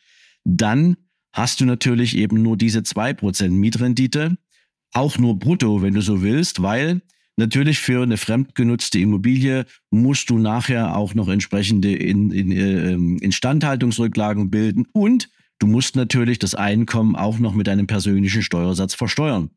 dann 0.44 0.96
hast 1.32 1.60
du 1.60 1.64
natürlich 1.64 2.16
eben 2.16 2.42
nur 2.42 2.56
diese 2.56 2.80
2% 2.80 3.50
Mietrendite, 3.50 4.36
auch 4.92 5.18
nur 5.18 5.38
brutto, 5.38 5.82
wenn 5.82 5.94
du 5.94 6.02
so 6.02 6.22
willst, 6.22 6.62
weil 6.62 7.00
Natürlich 7.36 7.78
für 7.78 8.02
eine 8.02 8.18
fremdgenutzte 8.18 8.98
Immobilie 8.98 9.64
musst 9.90 10.28
du 10.28 10.38
nachher 10.38 10.96
auch 10.96 11.14
noch 11.14 11.28
entsprechende 11.28 11.94
in, 11.94 12.30
in, 12.30 12.52
äh, 12.52 13.24
Instandhaltungsrücklagen 13.24 14.50
bilden 14.50 14.86
und 14.92 15.30
du 15.58 15.66
musst 15.66 15.96
natürlich 15.96 16.38
das 16.38 16.54
Einkommen 16.54 17.16
auch 17.16 17.38
noch 17.38 17.54
mit 17.54 17.68
deinem 17.68 17.86
persönlichen 17.86 18.42
Steuersatz 18.42 18.94
versteuern. 18.94 19.50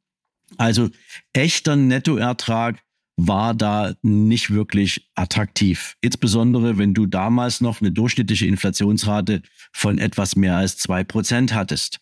Also 0.58 0.90
echter 1.34 1.76
Nettoertrag 1.76 2.82
war 3.18 3.54
da 3.54 3.94
nicht 4.02 4.52
wirklich 4.52 5.10
attraktiv. 5.16 5.96
Insbesondere, 6.02 6.78
wenn 6.78 6.94
du 6.94 7.06
damals 7.06 7.62
noch 7.62 7.82
eine 7.82 7.92
durchschnittliche 7.92 8.46
Inflationsrate 8.46 9.42
von 9.72 10.00
etwas 10.00 10.36
mehr 10.36 10.58
als 10.58 10.78
zwei 10.78 11.04
Prozent 11.04 11.54
hattest. 11.54 12.00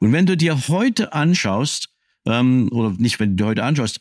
Und 0.00 0.12
wenn 0.12 0.26
du 0.26 0.36
dir 0.36 0.68
heute 0.68 1.12
anschaust, 1.12 1.90
ähm, 2.26 2.68
oder 2.72 2.94
nicht, 2.98 3.20
wenn 3.20 3.36
du 3.36 3.44
dir 3.44 3.48
heute 3.48 3.64
anschaust, 3.64 4.00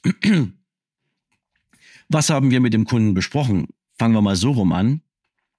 Was 2.10 2.30
haben 2.30 2.52
wir 2.52 2.60
mit 2.60 2.74
dem 2.74 2.86
Kunden 2.86 3.14
besprochen? 3.14 3.68
Fangen 3.98 4.14
wir 4.14 4.22
mal 4.22 4.36
so 4.36 4.52
rum 4.52 4.72
an. 4.72 5.02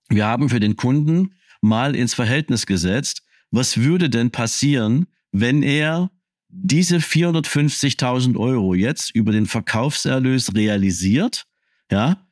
Wir 0.09 0.27
haben 0.27 0.49
für 0.49 0.61
den 0.61 0.77
Kunden 0.77 1.35
mal 1.61 1.95
ins 1.95 2.15
Verhältnis 2.15 2.67
gesetzt, 2.67 3.23
was 3.51 3.79
würde 3.79 4.09
denn 4.09 4.31
passieren, 4.31 5.07
wenn 5.33 5.63
er 5.63 6.11
diese 6.49 6.99
450.000 6.99 8.39
Euro 8.39 8.75
jetzt 8.75 9.15
über 9.15 9.33
den 9.33 9.47
Verkaufserlös 9.47 10.55
realisiert, 10.55 11.47
ja, 11.91 12.27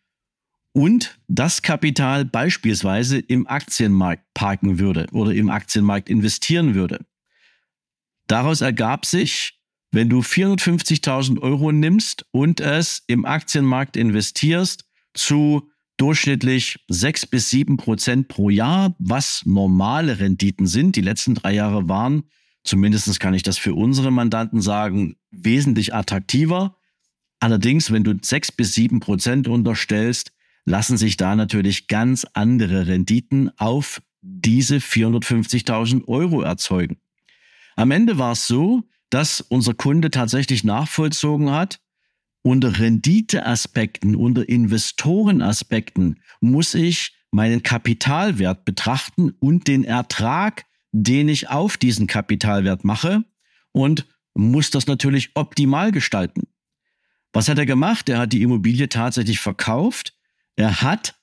und 0.72 1.18
das 1.26 1.62
Kapital 1.62 2.26
beispielsweise 2.26 3.18
im 3.18 3.46
Aktienmarkt 3.46 4.22
parken 4.34 4.78
würde 4.78 5.06
oder 5.12 5.32
im 5.32 5.48
Aktienmarkt 5.48 6.10
investieren 6.10 6.74
würde. 6.74 7.06
Daraus 8.26 8.60
ergab 8.60 9.06
sich 9.06 9.55
wenn 9.96 10.10
du 10.10 10.20
450.000 10.20 11.40
Euro 11.40 11.72
nimmst 11.72 12.26
und 12.30 12.60
es 12.60 13.02
im 13.06 13.24
Aktienmarkt 13.24 13.96
investierst 13.96 14.84
zu 15.14 15.70
durchschnittlich 15.96 16.84
sechs 16.86 17.24
bis 17.24 17.48
sieben 17.48 17.78
Prozent 17.78 18.28
pro 18.28 18.50
Jahr, 18.50 18.94
was 18.98 19.40
normale 19.46 20.18
Renditen 20.18 20.66
sind. 20.66 20.96
Die 20.96 21.00
letzten 21.00 21.34
drei 21.34 21.54
Jahre 21.54 21.88
waren, 21.88 22.24
zumindest 22.62 23.18
kann 23.20 23.32
ich 23.32 23.42
das 23.42 23.56
für 23.56 23.72
unsere 23.72 24.10
Mandanten 24.10 24.60
sagen, 24.60 25.16
wesentlich 25.30 25.94
attraktiver. 25.94 26.76
Allerdings, 27.40 27.90
wenn 27.90 28.04
du 28.04 28.12
sechs 28.20 28.52
bis 28.52 28.74
sieben 28.74 29.00
Prozent 29.00 29.48
unterstellst, 29.48 30.30
lassen 30.66 30.98
sich 30.98 31.16
da 31.16 31.34
natürlich 31.34 31.88
ganz 31.88 32.26
andere 32.34 32.86
Renditen 32.86 33.50
auf 33.56 34.02
diese 34.20 34.76
450.000 34.76 36.06
Euro 36.06 36.42
erzeugen. 36.42 36.98
Am 37.76 37.90
Ende 37.90 38.18
war 38.18 38.32
es 38.32 38.46
so, 38.46 38.84
dass 39.16 39.40
unser 39.40 39.72
Kunde 39.72 40.10
tatsächlich 40.10 40.62
nachvollzogen 40.62 41.50
hat, 41.50 41.80
unter 42.42 42.78
Renditeaspekten, 42.78 44.14
unter 44.14 44.46
Investorenaspekten 44.46 46.20
muss 46.42 46.74
ich 46.74 47.16
meinen 47.30 47.62
Kapitalwert 47.62 48.66
betrachten 48.66 49.30
und 49.40 49.68
den 49.68 49.84
Ertrag, 49.84 50.66
den 50.92 51.30
ich 51.30 51.48
auf 51.48 51.78
diesen 51.78 52.06
Kapitalwert 52.06 52.84
mache 52.84 53.24
und 53.72 54.04
muss 54.34 54.70
das 54.70 54.86
natürlich 54.86 55.30
optimal 55.32 55.92
gestalten. 55.92 56.42
Was 57.32 57.48
hat 57.48 57.56
er 57.56 57.64
gemacht? 57.64 58.10
Er 58.10 58.18
hat 58.18 58.34
die 58.34 58.42
Immobilie 58.42 58.90
tatsächlich 58.90 59.40
verkauft. 59.40 60.14
Er 60.56 60.82
hat 60.82 61.14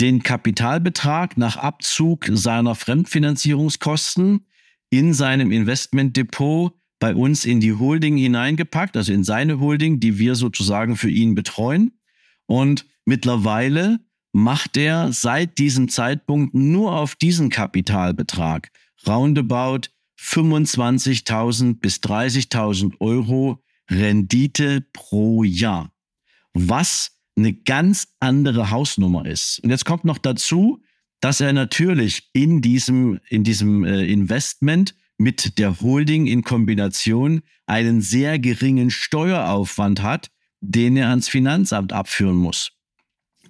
den 0.00 0.24
Kapitalbetrag 0.24 1.36
nach 1.36 1.56
Abzug 1.56 2.26
seiner 2.32 2.74
Fremdfinanzierungskosten 2.74 4.48
in 4.90 5.14
seinem 5.14 5.52
Investmentdepot 5.52 6.74
bei 7.00 7.14
uns 7.14 7.44
in 7.44 7.58
die 7.58 7.72
Holding 7.72 8.16
hineingepackt, 8.16 8.96
also 8.96 9.12
in 9.12 9.24
seine 9.24 9.58
Holding, 9.58 9.98
die 9.98 10.18
wir 10.18 10.36
sozusagen 10.36 10.96
für 10.96 11.10
ihn 11.10 11.34
betreuen. 11.34 11.98
Und 12.46 12.86
mittlerweile 13.04 13.98
macht 14.32 14.76
er 14.76 15.12
seit 15.12 15.58
diesem 15.58 15.88
Zeitpunkt 15.88 16.54
nur 16.54 16.92
auf 16.92 17.16
diesen 17.16 17.48
Kapitalbetrag 17.48 18.70
roundabout 19.06 19.88
25.000 20.20 21.80
bis 21.80 21.96
30.000 21.96 23.00
Euro 23.00 23.64
Rendite 23.90 24.82
pro 24.92 25.42
Jahr. 25.42 25.92
Was 26.52 27.16
eine 27.36 27.54
ganz 27.54 28.08
andere 28.20 28.70
Hausnummer 28.70 29.24
ist. 29.24 29.60
Und 29.60 29.70
jetzt 29.70 29.86
kommt 29.86 30.04
noch 30.04 30.18
dazu, 30.18 30.82
dass 31.20 31.40
er 31.40 31.52
natürlich 31.52 32.28
in 32.32 32.60
diesem, 32.60 33.18
in 33.28 33.44
diesem 33.44 33.84
äh, 33.84 34.04
Investment 34.04 34.94
mit 35.20 35.58
der 35.58 35.80
Holding 35.82 36.26
in 36.26 36.42
Kombination 36.42 37.42
einen 37.66 38.00
sehr 38.00 38.38
geringen 38.38 38.90
Steueraufwand 38.90 40.02
hat, 40.02 40.30
den 40.62 40.96
er 40.96 41.10
ans 41.10 41.28
Finanzamt 41.28 41.92
abführen 41.92 42.36
muss. 42.36 42.72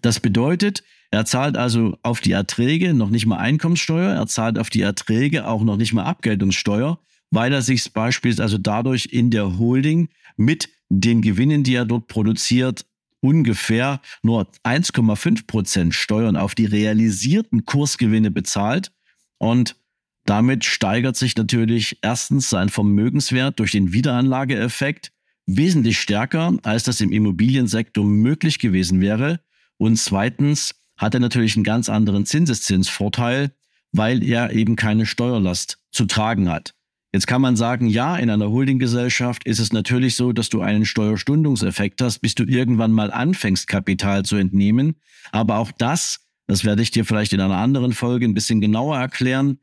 Das 0.03 0.19
bedeutet, 0.19 0.83
er 1.13 1.27
zahlt 1.27 1.57
also 1.57 1.97
auf 2.03 2.21
die 2.21 2.33
Erträge 2.33 2.93
noch 2.93 3.09
nicht 3.09 3.27
mal 3.27 3.39
Einkommenssteuer, 3.39 4.15
er 4.15 4.27
zahlt 4.27 4.59
auf 4.59 4.69
die 4.69 4.81
Erträge 4.81 5.47
auch 5.47 5.63
noch 5.63 5.77
nicht 5.77 5.93
mal 5.93 6.05
Abgeltungssteuer, 6.05 6.99
weil 7.31 7.53
er 7.53 7.63
sich 7.63 7.93
beispielsweise 7.93 8.43
also 8.43 8.59
dadurch 8.59 9.07
in 9.13 9.31
der 9.31 9.59
Holding 9.59 10.09
mit 10.37 10.71
den 10.89 11.23
Gewinnen, 11.23 11.63
die 11.63 11.75
er 11.75 11.85
dort 11.85 12.09
produziert, 12.09 12.85
ungefähr 13.21 14.01
nur 14.23 14.51
1,5 14.65 15.47
Prozent 15.47 15.95
Steuern 15.95 16.37
auf 16.37 16.57
die 16.57 16.67
realisierten 16.67 17.65
Kursgewinne 17.65 18.33
bezahlt. 18.33 18.91
Und 19.39 19.77
damit 20.25 20.65
steigert 20.65 21.17
sich 21.17 21.37
natürlich 21.37 21.99
erstens 22.03 22.51
sein 22.51 22.69
Vermögenswert 22.69 23.59
durch 23.59 23.73
den 23.73 23.93
Wiederanlageeffekt 23.93 25.13
wesentlich 25.47 25.99
stärker, 25.99 26.57
als 26.63 26.85
das 26.85 27.01
im 27.01 27.13
Immobiliensektor 27.13 28.05
möglich 28.05 28.59
gewesen 28.59 29.01
wäre. 29.01 29.41
Und 29.79 29.97
zweitens 29.97 30.75
hat 30.97 31.15
er 31.15 31.21
natürlich 31.21 31.57
einen 31.57 31.65
ganz 31.65 31.89
anderen 31.89 32.27
Zinseszinsvorteil, 32.27 33.53
weil 33.93 34.23
er 34.23 34.53
eben 34.53 34.77
keine 34.77 35.07
Steuerlast 35.07 35.79
zu 35.91 36.05
tragen 36.07 36.49
hat. 36.49 36.75
Jetzt 37.13 37.27
kann 37.27 37.41
man 37.41 37.57
sagen, 37.57 37.87
ja, 37.87 38.17
in 38.17 38.31
einer 38.31 38.51
Holdinggesellschaft 38.51 39.45
ist 39.45 39.59
es 39.59 39.73
natürlich 39.73 40.15
so, 40.15 40.33
dass 40.33 40.49
du 40.49 40.61
einen 40.61 40.85
Steuerstundungseffekt 40.85 42.01
hast, 42.03 42.21
bis 42.21 42.37
du 42.37 42.45
irgendwann 42.45 42.93
mal 42.93 43.11
anfängst, 43.11 43.67
Kapital 43.67 44.25
zu 44.25 44.37
entnehmen. 44.37 44.95
Aber 45.33 45.57
auch 45.57 45.73
das, 45.73 46.21
das 46.47 46.65
werde 46.65 46.83
ich 46.83 46.93
dir 46.93 47.05
vielleicht 47.05 47.33
in 47.33 47.41
einer 47.41 47.57
anderen 47.57 47.95
Folge 47.95 48.27
ein 48.27 48.35
bisschen 48.35 48.61
genauer 48.61 48.97
erklären, 48.97 49.59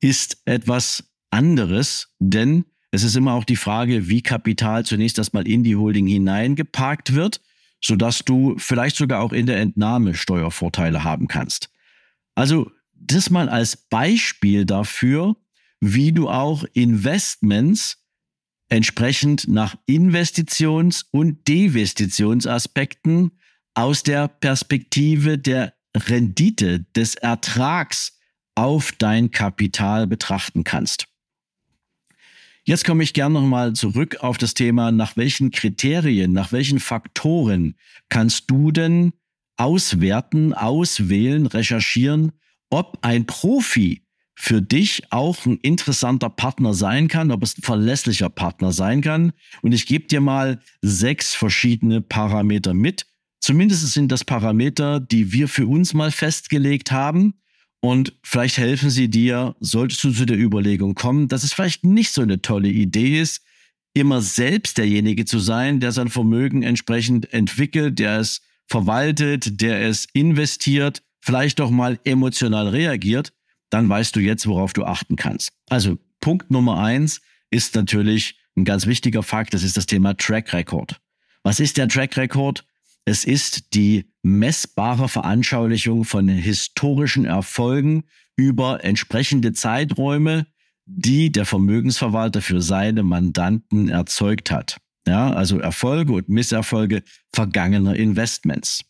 ist 0.00 0.42
etwas 0.44 1.04
anderes, 1.30 2.08
denn 2.18 2.64
es 2.90 3.02
ist 3.02 3.16
immer 3.16 3.34
auch 3.34 3.44
die 3.44 3.56
Frage, 3.56 4.08
wie 4.08 4.22
Kapital 4.22 4.84
zunächst 4.84 5.18
erstmal 5.18 5.46
in 5.46 5.62
die 5.62 5.76
Holding 5.76 6.06
hineingeparkt 6.06 7.14
wird, 7.14 7.40
sodass 7.82 8.20
du 8.20 8.56
vielleicht 8.58 8.96
sogar 8.96 9.20
auch 9.20 9.32
in 9.32 9.46
der 9.46 9.58
Entnahme 9.58 10.14
Steuervorteile 10.14 11.04
haben 11.04 11.28
kannst. 11.28 11.70
Also 12.34 12.70
das 12.94 13.30
mal 13.30 13.48
als 13.48 13.76
Beispiel 13.76 14.64
dafür, 14.64 15.36
wie 15.80 16.12
du 16.12 16.28
auch 16.28 16.64
Investments 16.72 18.02
entsprechend 18.68 19.46
nach 19.48 19.76
Investitions- 19.86 21.04
und 21.10 21.46
Devistitionsaspekten 21.46 23.32
aus 23.74 24.02
der 24.02 24.28
Perspektive 24.28 25.38
der 25.38 25.74
Rendite, 25.94 26.86
des 26.96 27.14
Ertrags 27.14 28.15
auf 28.56 28.92
dein 28.98 29.30
Kapital 29.30 30.08
betrachten 30.08 30.64
kannst. 30.64 31.06
Jetzt 32.64 32.84
komme 32.84 33.04
ich 33.04 33.12
gerne 33.12 33.34
nochmal 33.34 33.74
zurück 33.74 34.16
auf 34.20 34.38
das 34.38 34.54
Thema, 34.54 34.90
nach 34.90 35.16
welchen 35.16 35.52
Kriterien, 35.52 36.32
nach 36.32 36.50
welchen 36.50 36.80
Faktoren 36.80 37.76
kannst 38.08 38.50
du 38.50 38.72
denn 38.72 39.12
auswerten, 39.56 40.52
auswählen, 40.52 41.46
recherchieren, 41.46 42.32
ob 42.68 42.98
ein 43.02 43.24
Profi 43.26 44.02
für 44.34 44.60
dich 44.60 45.04
auch 45.10 45.46
ein 45.46 45.58
interessanter 45.58 46.28
Partner 46.28 46.74
sein 46.74 47.08
kann, 47.08 47.30
ob 47.30 47.42
es 47.42 47.56
ein 47.56 47.62
verlässlicher 47.62 48.28
Partner 48.28 48.72
sein 48.72 49.00
kann. 49.00 49.32
Und 49.62 49.72
ich 49.72 49.86
gebe 49.86 50.08
dir 50.08 50.20
mal 50.20 50.60
sechs 50.82 51.34
verschiedene 51.34 52.00
Parameter 52.02 52.74
mit. 52.74 53.06
Zumindest 53.40 53.92
sind 53.92 54.12
das 54.12 54.24
Parameter, 54.24 55.00
die 55.00 55.32
wir 55.32 55.48
für 55.48 55.66
uns 55.66 55.94
mal 55.94 56.10
festgelegt 56.10 56.90
haben. 56.90 57.34
Und 57.86 58.14
vielleicht 58.24 58.58
helfen 58.58 58.90
sie 58.90 59.08
dir, 59.08 59.54
solltest 59.60 60.02
du 60.02 60.10
zu 60.10 60.26
der 60.26 60.36
Überlegung 60.36 60.96
kommen, 60.96 61.28
dass 61.28 61.44
es 61.44 61.52
vielleicht 61.52 61.84
nicht 61.84 62.10
so 62.10 62.20
eine 62.20 62.42
tolle 62.42 62.68
Idee 62.68 63.20
ist, 63.20 63.44
immer 63.94 64.22
selbst 64.22 64.76
derjenige 64.78 65.24
zu 65.24 65.38
sein, 65.38 65.78
der 65.78 65.92
sein 65.92 66.08
Vermögen 66.08 66.64
entsprechend 66.64 67.32
entwickelt, 67.32 68.00
der 68.00 68.18
es 68.18 68.42
verwaltet, 68.66 69.60
der 69.60 69.82
es 69.82 70.08
investiert, 70.14 71.04
vielleicht 71.20 71.60
auch 71.60 71.70
mal 71.70 72.00
emotional 72.02 72.66
reagiert, 72.66 73.32
dann 73.70 73.88
weißt 73.88 74.16
du 74.16 74.20
jetzt, 74.20 74.48
worauf 74.48 74.72
du 74.72 74.82
achten 74.82 75.14
kannst. 75.14 75.52
Also 75.70 75.96
Punkt 76.18 76.50
Nummer 76.50 76.82
eins 76.82 77.20
ist 77.50 77.76
natürlich 77.76 78.36
ein 78.56 78.64
ganz 78.64 78.88
wichtiger 78.88 79.22
Fakt, 79.22 79.54
das 79.54 79.62
ist 79.62 79.76
das 79.76 79.86
Thema 79.86 80.16
Track 80.16 80.52
Record. 80.52 81.00
Was 81.44 81.60
ist 81.60 81.76
der 81.76 81.86
Track 81.86 82.16
Record? 82.16 82.64
Es 83.08 83.24
ist 83.24 83.72
die 83.74 84.10
messbare 84.24 85.08
Veranschaulichung 85.08 86.04
von 86.04 86.28
historischen 86.28 87.24
Erfolgen 87.24 88.02
über 88.34 88.82
entsprechende 88.84 89.52
Zeiträume, 89.52 90.46
die 90.86 91.30
der 91.30 91.46
Vermögensverwalter 91.46 92.42
für 92.42 92.60
seine 92.60 93.04
Mandanten 93.04 93.88
erzeugt 93.88 94.50
hat. 94.50 94.78
Ja, 95.06 95.32
also 95.32 95.60
Erfolge 95.60 96.14
und 96.14 96.28
Misserfolge 96.28 97.04
vergangener 97.32 97.94
Investments. 97.94 98.84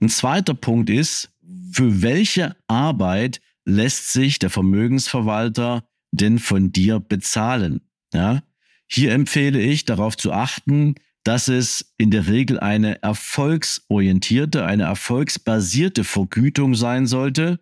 Ein 0.00 0.08
zweiter 0.08 0.54
Punkt 0.54 0.88
ist, 0.88 1.30
für 1.70 2.00
welche 2.00 2.56
Arbeit 2.68 3.42
lässt 3.66 4.14
sich 4.14 4.38
der 4.38 4.48
Vermögensverwalter 4.48 5.86
denn 6.10 6.38
von 6.38 6.72
dir 6.72 7.00
bezahlen? 7.00 7.82
Ja, 8.14 8.42
hier 8.86 9.12
empfehle 9.12 9.60
ich 9.60 9.84
darauf 9.84 10.16
zu 10.16 10.32
achten, 10.32 10.94
dass 11.28 11.48
es 11.48 11.92
in 11.98 12.10
der 12.10 12.26
Regel 12.26 12.58
eine 12.58 13.02
erfolgsorientierte, 13.02 14.64
eine 14.64 14.84
erfolgsbasierte 14.84 16.02
Vergütung 16.02 16.74
sein 16.74 17.06
sollte, 17.06 17.60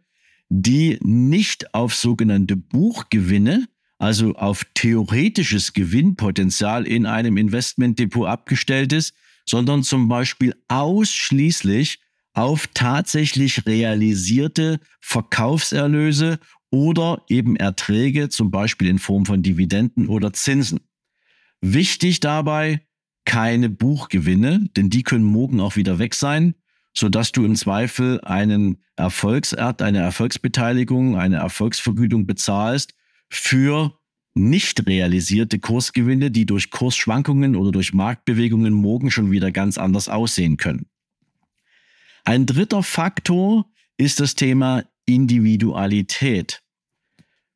die 0.49 1.01
nicht 1.03 1.75
auf 1.75 1.93
sogenannte 1.93 2.55
Buchgewinne, 2.55 3.67
also 3.99 4.37
auf 4.37 4.65
theoretisches 4.75 5.73
Gewinnpotenzial 5.73 6.87
in 6.87 7.07
einem 7.07 7.37
Investmentdepot 7.37 8.29
abgestellt 8.29 8.93
ist, 8.93 9.17
sondern 9.45 9.83
zum 9.83 10.07
Beispiel 10.07 10.55
ausschließlich 10.69 11.99
auf 12.35 12.69
tatsächlich 12.73 13.67
realisierte 13.67 14.79
Verkaufserlöse 15.01 16.39
oder 16.71 17.25
eben 17.29 17.57
Erträge, 17.57 18.29
zum 18.29 18.53
Beispiel 18.53 18.87
in 18.87 19.01
Form 19.01 19.27
von 19.27 19.43
Dividenden 19.43 20.07
oder 20.07 20.33
Zinsen. 20.33 20.79
Wichtig 21.61 22.21
dabei, 22.21 22.87
keine 23.27 23.69
Buchgewinne, 23.69 24.71
denn 24.77 24.89
die 24.89 25.03
können 25.03 25.25
morgen 25.25 25.61
auch 25.61 25.77
wieder 25.77 25.99
weg 25.99 26.15
sein, 26.15 26.55
sodass 26.95 27.33
du 27.33 27.45
im 27.45 27.57
Zweifel 27.57 28.23
einen 28.23 28.79
Erfolgsert, 28.97 29.83
eine 29.83 29.99
Erfolgsbeteiligung, 29.99 31.19
eine 31.19 31.37
Erfolgsvergütung 31.37 32.27
bezahlst 32.27 32.95
für 33.29 33.99
nicht 34.35 34.87
realisierte 34.87 35.59
Kursgewinne, 35.59 36.31
die 36.31 36.47
durch 36.47 36.71
Kursschwankungen 36.71 37.57
oder 37.57 37.73
durch 37.73 37.93
Marktbewegungen 37.93 38.73
morgen 38.73 39.11
schon 39.11 39.31
wieder 39.31 39.51
ganz 39.51 39.77
anders 39.77 40.09
aussehen 40.09 40.57
können. 40.57 40.87
Ein 42.25 42.47
dritter 42.47 42.83
Faktor 42.83 43.71
ist 43.97 44.21
das 44.21 44.35
Thema 44.35 44.85
Individualität. 45.07 46.63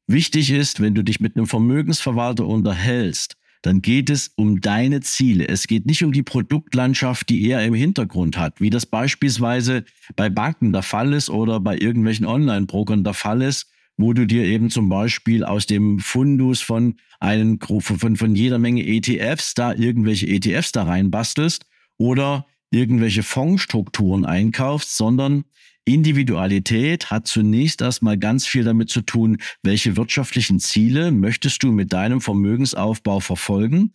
Wichtig 0.07 0.51
ist, 0.51 0.81
wenn 0.81 0.95
du 0.95 1.05
dich 1.05 1.21
mit 1.21 1.37
einem 1.37 1.47
Vermögensverwalter 1.47 2.47
unterhältst, 2.47 3.37
dann 3.63 3.83
geht 3.83 4.11
es 4.11 4.29
um 4.37 4.61
deine 4.61 5.01
Ziele. 5.01 5.49
Es 5.49 5.67
geht 5.67 5.87
nicht 5.87 6.03
um 6.03 6.13
die 6.13 6.23
Produktlandschaft, 6.23 7.29
die 7.29 7.49
er 7.49 7.65
im 7.65 7.75
Hintergrund 7.75 8.37
hat, 8.39 8.61
wie 8.61 8.71
das 8.71 8.87
beispielsweise 8.87 9.85
bei 10.17 10.31
Banken 10.31 10.73
der 10.73 10.83
Fall 10.83 11.13
ist 11.13 11.31
oder 11.31 11.61
bei 11.61 11.77
irgendwelchen 11.77 12.27
Online-Brokern 12.27 13.05
der 13.05 13.15
Fall 13.15 13.43
ist, 13.43 13.71
wo 13.97 14.13
du 14.15 14.27
dir 14.27 14.45
eben 14.45 14.71
zum 14.71 14.89
Beispiel 14.89 15.45
aus 15.45 15.67
dem 15.67 15.99
Fundus 15.99 16.63
von 16.63 16.97
einen, 17.19 17.59
von, 17.61 18.17
von 18.17 18.35
jeder 18.35 18.59
Menge 18.59 18.87
ETFs 18.87 19.55
da 19.55 19.75
irgendwelche 19.75 20.27
ETFs 20.27 20.73
da 20.73 20.85
reinbastelst 20.85 21.67
oder 21.99 22.47
irgendwelche 22.71 23.23
Fondsstrukturen 23.23 24.25
einkaufst, 24.25 24.97
sondern 24.97 25.45
Individualität 25.95 27.11
hat 27.11 27.27
zunächst 27.27 27.81
erstmal 27.81 28.19
ganz 28.19 28.47
viel 28.47 28.65
damit 28.65 28.91
zu 28.91 29.03
tun, 29.03 29.39
welche 29.63 29.97
wirtschaftlichen 29.97 30.59
Ziele 30.59 31.11
möchtest 31.11 31.63
du 31.63 31.73
mit 31.73 31.93
deinem 31.93 32.21
Vermögensaufbau 32.21 33.21
verfolgen? 33.21 33.95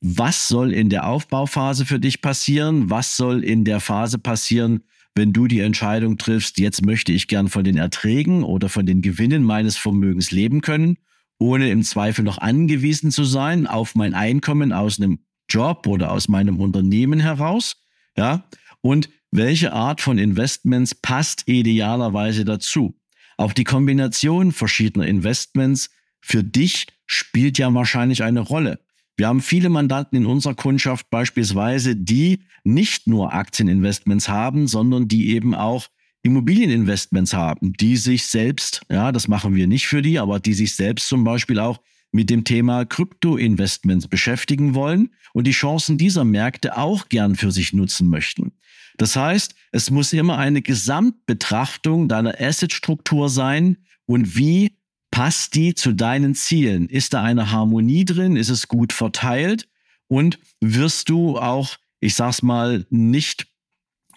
Was 0.00 0.48
soll 0.48 0.72
in 0.72 0.90
der 0.90 1.06
Aufbauphase 1.06 1.86
für 1.86 1.98
dich 1.98 2.20
passieren? 2.20 2.90
Was 2.90 3.16
soll 3.16 3.42
in 3.42 3.64
der 3.64 3.80
Phase 3.80 4.18
passieren, 4.18 4.84
wenn 5.14 5.32
du 5.32 5.46
die 5.46 5.60
Entscheidung 5.60 6.18
triffst, 6.18 6.58
jetzt 6.58 6.84
möchte 6.84 7.12
ich 7.12 7.28
gern 7.28 7.48
von 7.48 7.64
den 7.64 7.76
Erträgen 7.76 8.42
oder 8.42 8.68
von 8.68 8.84
den 8.84 9.00
Gewinnen 9.00 9.44
meines 9.44 9.76
Vermögens 9.76 10.32
leben 10.32 10.60
können, 10.60 10.98
ohne 11.38 11.70
im 11.70 11.82
Zweifel 11.82 12.24
noch 12.24 12.38
angewiesen 12.38 13.10
zu 13.10 13.24
sein 13.24 13.66
auf 13.66 13.94
mein 13.94 14.14
Einkommen 14.14 14.72
aus 14.72 15.00
einem 15.00 15.20
Job 15.48 15.86
oder 15.86 16.10
aus 16.10 16.28
meinem 16.28 16.58
Unternehmen 16.58 17.20
heraus? 17.20 17.76
Ja, 18.16 18.48
und 18.80 19.08
welche 19.34 19.72
Art 19.72 20.00
von 20.00 20.16
Investments 20.16 20.94
passt 20.94 21.48
idealerweise 21.48 22.44
dazu? 22.44 22.94
Auch 23.36 23.52
die 23.52 23.64
Kombination 23.64 24.52
verschiedener 24.52 25.08
Investments 25.08 25.90
für 26.20 26.44
dich 26.44 26.86
spielt 27.06 27.58
ja 27.58 27.72
wahrscheinlich 27.74 28.22
eine 28.22 28.40
Rolle. 28.40 28.78
Wir 29.16 29.26
haben 29.26 29.42
viele 29.42 29.70
Mandanten 29.70 30.18
in 30.18 30.26
unserer 30.26 30.54
Kundschaft 30.54 31.10
beispielsweise, 31.10 31.96
die 31.96 32.44
nicht 32.62 33.08
nur 33.08 33.34
Aktieninvestments 33.34 34.28
haben, 34.28 34.68
sondern 34.68 35.08
die 35.08 35.30
eben 35.30 35.54
auch 35.54 35.88
Immobilieninvestments 36.22 37.34
haben, 37.34 37.72
die 37.74 37.96
sich 37.96 38.26
selbst, 38.26 38.82
ja, 38.88 39.10
das 39.10 39.26
machen 39.26 39.56
wir 39.56 39.66
nicht 39.66 39.88
für 39.88 40.00
die, 40.00 40.20
aber 40.20 40.38
die 40.38 40.54
sich 40.54 40.74
selbst 40.74 41.08
zum 41.08 41.24
Beispiel 41.24 41.58
auch 41.58 41.80
mit 42.12 42.30
dem 42.30 42.44
Thema 42.44 42.84
Krypto-Investments 42.84 44.06
beschäftigen 44.06 44.74
wollen 44.74 45.10
und 45.32 45.48
die 45.48 45.52
Chancen 45.52 45.98
dieser 45.98 46.24
Märkte 46.24 46.78
auch 46.78 47.08
gern 47.08 47.34
für 47.34 47.50
sich 47.50 47.72
nutzen 47.72 48.08
möchten. 48.08 48.52
Das 48.96 49.16
heißt, 49.16 49.54
es 49.72 49.90
muss 49.90 50.12
immer 50.12 50.38
eine 50.38 50.62
Gesamtbetrachtung 50.62 52.08
deiner 52.08 52.40
Asset-Struktur 52.40 53.28
sein 53.28 53.78
und 54.06 54.36
wie 54.36 54.76
passt 55.10 55.54
die 55.54 55.74
zu 55.74 55.92
deinen 55.92 56.34
Zielen? 56.34 56.88
Ist 56.88 57.14
da 57.14 57.22
eine 57.22 57.50
Harmonie 57.50 58.04
drin? 58.04 58.36
Ist 58.36 58.50
es 58.50 58.68
gut 58.68 58.92
verteilt? 58.92 59.68
Und 60.08 60.38
wirst 60.60 61.08
du 61.08 61.38
auch, 61.38 61.76
ich 62.00 62.14
sag's 62.14 62.42
mal, 62.42 62.84
nicht 62.90 63.46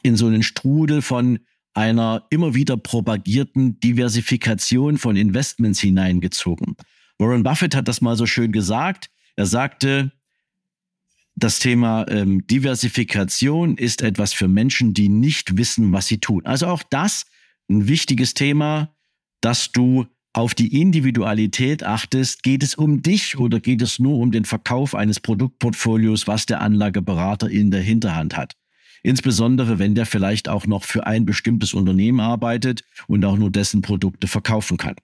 in 0.03 0.15
so 0.15 0.27
einen 0.27 0.43
Strudel 0.43 1.01
von 1.01 1.39
einer 1.73 2.25
immer 2.31 2.55
wieder 2.55 2.77
propagierten 2.77 3.79
Diversifikation 3.79 4.97
von 4.97 5.15
Investments 5.15 5.79
hineingezogen. 5.79 6.75
Warren 7.19 7.43
Buffett 7.43 7.75
hat 7.75 7.87
das 7.87 8.01
mal 8.01 8.15
so 8.15 8.25
schön 8.25 8.51
gesagt. 8.51 9.09
Er 9.35 9.45
sagte, 9.45 10.11
das 11.37 11.59
Thema 11.59 12.05
ähm, 12.09 12.45
Diversifikation 12.47 13.77
ist 13.77 14.01
etwas 14.01 14.33
für 14.33 14.47
Menschen, 14.47 14.95
die 14.95 15.07
nicht 15.07 15.55
wissen, 15.55 15.93
was 15.93 16.07
sie 16.07 16.17
tun. 16.17 16.43
Also 16.45 16.65
auch 16.65 16.81
das 16.89 17.25
ein 17.69 17.87
wichtiges 17.87 18.33
Thema, 18.33 18.95
dass 19.41 19.71
du 19.71 20.07
auf 20.33 20.55
die 20.55 20.81
Individualität 20.81 21.83
achtest. 21.83 22.41
Geht 22.41 22.63
es 22.63 22.73
um 22.73 23.03
dich 23.03 23.37
oder 23.37 23.59
geht 23.59 23.83
es 23.83 23.99
nur 23.99 24.17
um 24.17 24.31
den 24.31 24.45
Verkauf 24.45 24.95
eines 24.95 25.19
Produktportfolios, 25.19 26.27
was 26.27 26.47
der 26.47 26.61
Anlageberater 26.61 27.49
in 27.49 27.69
der 27.69 27.81
Hinterhand 27.81 28.35
hat? 28.35 28.55
Insbesondere, 29.03 29.77
wenn 29.77 29.93
der 29.93 30.07
vielleicht 30.07 30.49
auch 30.49 30.65
noch 30.65 30.83
für 30.85 31.05
ein 31.05 31.25
bestimmtes 31.25 31.75
Unternehmen 31.75 32.19
arbeitet 32.19 32.83
und 33.07 33.23
auch 33.23 33.37
nur 33.37 33.51
dessen 33.51 33.83
Produkte 33.83 34.27
verkaufen 34.27 34.77
kann. 34.77 34.95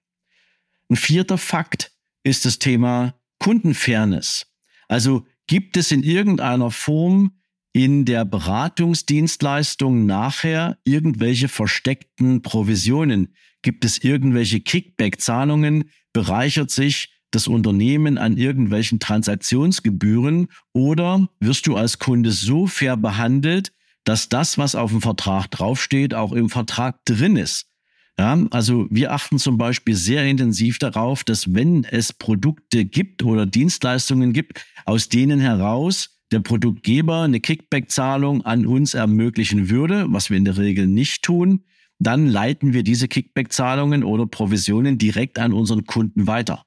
Ein 0.89 0.95
vierter 0.95 1.37
Fakt 1.37 1.91
ist 2.23 2.45
das 2.45 2.57
Thema 2.57 3.13
Kundenfairness. 3.37 4.47
Also 4.87 5.27
gibt 5.47 5.77
es 5.77 5.91
in 5.91 6.03
irgendeiner 6.03 6.71
Form 6.71 7.39
in 7.73 8.05
der 8.05 8.23
Beratungsdienstleistung 8.23 10.05
nachher 10.05 10.77
irgendwelche 10.83 11.47
versteckten 11.47 12.41
Provisionen? 12.41 13.35
Gibt 13.61 13.85
es 13.85 13.97
irgendwelche 14.03 14.59
Kickback-Zahlungen? 14.59 15.89
Bereichert 16.13 16.69
sich 16.69 17.13
das 17.31 17.47
Unternehmen 17.47 18.17
an 18.17 18.37
irgendwelchen 18.37 18.99
Transaktionsgebühren 18.99 20.49
oder 20.71 21.27
wirst 21.39 21.65
du 21.65 21.75
als 21.75 21.97
Kunde 21.97 22.31
so 22.31 22.67
fair 22.67 22.95
behandelt, 22.95 23.73
dass 24.03 24.29
das, 24.29 24.57
was 24.57 24.75
auf 24.75 24.91
dem 24.91 25.01
Vertrag 25.01 25.49
draufsteht, 25.49 26.13
auch 26.13 26.33
im 26.33 26.49
Vertrag 26.49 27.03
drin 27.05 27.37
ist. 27.37 27.72
Ja, 28.19 28.37
also 28.51 28.85
wir 28.91 29.11
achten 29.11 29.39
zum 29.39 29.57
Beispiel 29.57 29.95
sehr 29.95 30.25
intensiv 30.25 30.77
darauf, 30.77 31.23
dass 31.23 31.53
wenn 31.53 31.83
es 31.83 32.13
Produkte 32.13 32.85
gibt 32.85 33.23
oder 33.23 33.47
Dienstleistungen 33.47 34.33
gibt, 34.33 34.63
aus 34.85 35.09
denen 35.09 35.39
heraus 35.39 36.19
der 36.31 36.39
Produktgeber 36.39 37.21
eine 37.21 37.39
Kickback-Zahlung 37.39 38.45
an 38.45 38.65
uns 38.65 38.93
ermöglichen 38.93 39.69
würde, 39.69 40.05
was 40.09 40.29
wir 40.29 40.37
in 40.37 40.45
der 40.45 40.57
Regel 40.57 40.87
nicht 40.87 41.23
tun, 41.23 41.63
dann 41.99 42.27
leiten 42.27 42.73
wir 42.73 42.83
diese 42.83 43.07
Kickback-Zahlungen 43.07 44.03
oder 44.03 44.27
Provisionen 44.27 44.97
direkt 44.97 45.39
an 45.39 45.53
unseren 45.53 45.85
Kunden 45.85 46.27
weiter. 46.27 46.63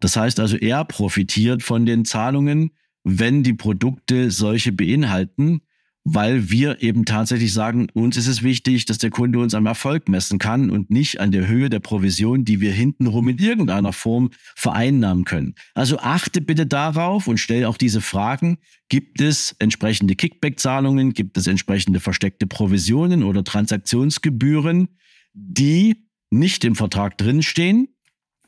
Das 0.00 0.16
heißt 0.16 0.40
also, 0.40 0.56
er 0.56 0.84
profitiert 0.84 1.62
von 1.62 1.86
den 1.86 2.04
Zahlungen, 2.04 2.72
wenn 3.04 3.42
die 3.42 3.54
Produkte 3.54 4.30
solche 4.30 4.72
beinhalten 4.72 5.62
weil 6.04 6.50
wir 6.50 6.82
eben 6.82 7.04
tatsächlich 7.04 7.52
sagen, 7.52 7.88
uns 7.94 8.16
ist 8.16 8.26
es 8.26 8.42
wichtig, 8.42 8.86
dass 8.86 8.98
der 8.98 9.10
Kunde 9.10 9.38
uns 9.38 9.54
am 9.54 9.66
Erfolg 9.66 10.08
messen 10.08 10.38
kann 10.38 10.70
und 10.70 10.90
nicht 10.90 11.20
an 11.20 11.30
der 11.30 11.46
Höhe 11.46 11.70
der 11.70 11.78
Provision, 11.78 12.44
die 12.44 12.60
wir 12.60 12.72
hintenrum 12.72 13.28
in 13.28 13.38
irgendeiner 13.38 13.92
Form 13.92 14.30
vereinnahmen 14.56 15.24
können. 15.24 15.54
Also 15.74 15.98
achte 15.98 16.40
bitte 16.40 16.66
darauf 16.66 17.28
und 17.28 17.38
stell 17.38 17.66
auch 17.66 17.76
diese 17.76 18.00
Fragen. 18.00 18.58
Gibt 18.88 19.20
es 19.20 19.54
entsprechende 19.60 20.16
Kickback-Zahlungen? 20.16 21.12
Gibt 21.12 21.36
es 21.38 21.46
entsprechende 21.46 22.00
versteckte 22.00 22.46
Provisionen 22.48 23.22
oder 23.22 23.44
Transaktionsgebühren, 23.44 24.88
die 25.34 26.08
nicht 26.30 26.64
im 26.64 26.74
Vertrag 26.74 27.16
drinstehen 27.16 27.88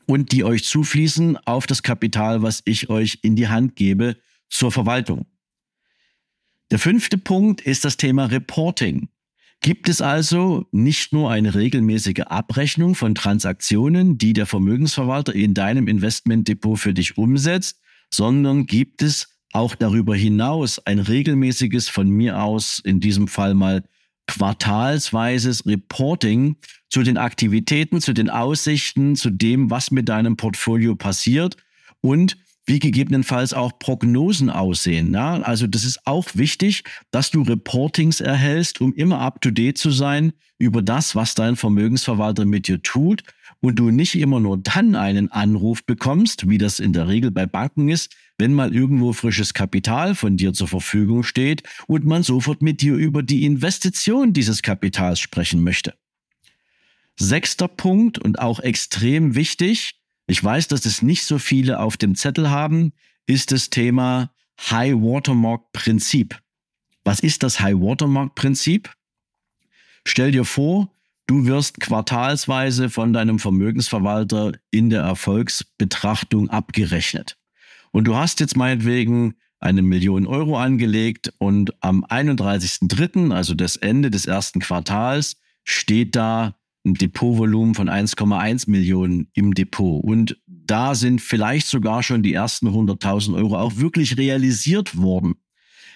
und 0.07 0.33
die 0.33 0.43
euch 0.43 0.65
zufließen 0.65 1.37
auf 1.45 1.67
das 1.67 1.83
Kapital, 1.83 2.41
was 2.41 2.61
ich 2.65 2.89
euch 2.89 3.19
in 3.21 3.37
die 3.37 3.47
Hand 3.47 3.77
gebe 3.77 4.17
zur 4.49 4.73
Verwaltung? 4.73 5.25
Der 6.71 6.79
fünfte 6.79 7.17
Punkt 7.17 7.61
ist 7.61 7.85
das 7.85 7.97
Thema 7.97 8.25
Reporting. 8.25 9.09
Gibt 9.61 9.87
es 9.87 10.01
also 10.01 10.67
nicht 10.71 11.13
nur 11.13 11.31
eine 11.31 11.55
regelmäßige 11.55 12.21
Abrechnung 12.25 12.95
von 12.95 13.15
Transaktionen, 13.15 14.17
die 14.17 14.33
der 14.33 14.45
Vermögensverwalter 14.45 15.33
in 15.33 15.53
deinem 15.53 15.87
Investmentdepot 15.87 16.79
für 16.79 16.93
dich 16.93 17.17
umsetzt, 17.17 17.79
sondern 18.13 18.65
gibt 18.65 19.01
es 19.01 19.39
auch 19.53 19.75
darüber 19.75 20.15
hinaus 20.15 20.79
ein 20.85 20.99
regelmäßiges 20.99 21.87
von 21.87 22.09
mir 22.09 22.41
aus, 22.41 22.79
in 22.83 22.99
diesem 22.99 23.27
Fall 23.27 23.53
mal 23.53 23.83
quartalsweises 24.27 25.65
Reporting 25.65 26.57
zu 26.89 27.03
den 27.03 27.17
Aktivitäten, 27.17 28.01
zu 28.01 28.13
den 28.13 28.29
Aussichten, 28.29 29.15
zu 29.15 29.29
dem, 29.29 29.69
was 29.69 29.91
mit 29.91 30.09
deinem 30.09 30.35
Portfolio 30.35 30.95
passiert 30.95 31.57
und 32.01 32.37
wie 32.65 32.79
gegebenenfalls 32.79 33.53
auch 33.53 33.77
Prognosen 33.77 34.49
aussehen. 34.49 35.13
Ja? 35.13 35.41
Also 35.41 35.67
das 35.67 35.85
ist 35.85 36.05
auch 36.05 36.29
wichtig, 36.33 36.83
dass 37.11 37.31
du 37.31 37.43
Reportings 37.43 38.21
erhältst, 38.21 38.81
um 38.81 38.93
immer 38.93 39.19
up-to-date 39.19 39.77
zu 39.77 39.91
sein 39.91 40.33
über 40.57 40.81
das, 40.81 41.15
was 41.15 41.35
dein 41.35 41.55
Vermögensverwalter 41.55 42.45
mit 42.45 42.67
dir 42.67 42.81
tut 42.81 43.23
und 43.61 43.75
du 43.75 43.91
nicht 43.91 44.15
immer 44.15 44.39
nur 44.39 44.57
dann 44.57 44.95
einen 44.95 45.31
Anruf 45.31 45.85
bekommst, 45.85 46.49
wie 46.49 46.57
das 46.57 46.79
in 46.79 46.93
der 46.93 47.07
Regel 47.07 47.31
bei 47.31 47.45
Banken 47.45 47.89
ist, 47.89 48.15
wenn 48.37 48.53
mal 48.53 48.73
irgendwo 48.73 49.13
frisches 49.13 49.53
Kapital 49.53 50.15
von 50.15 50.37
dir 50.37 50.53
zur 50.53 50.67
Verfügung 50.67 51.23
steht 51.23 51.63
und 51.87 52.05
man 52.05 52.23
sofort 52.23 52.61
mit 52.61 52.81
dir 52.81 52.95
über 52.95 53.23
die 53.23 53.45
Investition 53.45 54.33
dieses 54.33 54.61
Kapitals 54.61 55.19
sprechen 55.19 55.63
möchte. 55.63 55.93
Sechster 57.17 57.67
Punkt 57.69 58.19
und 58.19 58.39
auch 58.39 58.59
extrem 58.59 59.35
wichtig, 59.35 60.01
ich 60.27 60.43
weiß, 60.43 60.67
dass 60.67 60.85
es 60.85 61.01
nicht 61.01 61.23
so 61.23 61.37
viele 61.37 61.79
auf 61.79 61.97
dem 61.97 62.15
Zettel 62.15 62.49
haben, 62.49 62.93
ist 63.27 63.51
das 63.51 63.69
Thema 63.69 64.31
High 64.59 64.95
Watermark 64.95 65.71
Prinzip. 65.73 66.39
Was 67.03 67.19
ist 67.19 67.43
das 67.43 67.59
High 67.59 67.75
Watermark 67.75 68.35
Prinzip? 68.35 68.91
Stell 70.07 70.31
dir 70.31 70.45
vor, 70.45 70.91
du 71.27 71.45
wirst 71.45 71.79
quartalsweise 71.79 72.89
von 72.89 73.13
deinem 73.13 73.39
Vermögensverwalter 73.39 74.53
in 74.71 74.89
der 74.89 75.01
Erfolgsbetrachtung 75.01 76.49
abgerechnet. 76.49 77.37
Und 77.91 78.05
du 78.05 78.15
hast 78.15 78.39
jetzt 78.39 78.57
meinetwegen 78.57 79.35
eine 79.59 79.81
Million 79.81 80.27
Euro 80.27 80.57
angelegt 80.57 81.33
und 81.37 81.73
am 81.81 82.03
31.03., 82.03 83.33
also 83.33 83.53
das 83.53 83.77
Ende 83.77 84.11
des 84.11 84.25
ersten 84.25 84.59
Quartals, 84.59 85.37
steht 85.63 86.15
da 86.15 86.55
ein 86.85 86.93
Depotvolumen 86.93 87.75
von 87.75 87.89
1,1 87.89 88.69
Millionen 88.69 89.27
im 89.33 89.53
Depot. 89.53 90.03
Und 90.03 90.37
da 90.47 90.95
sind 90.95 91.21
vielleicht 91.21 91.67
sogar 91.67 92.03
schon 92.03 92.23
die 92.23 92.33
ersten 92.33 92.67
100.000 92.67 93.35
Euro 93.35 93.57
auch 93.57 93.77
wirklich 93.77 94.17
realisiert 94.17 94.97
worden. 94.97 95.35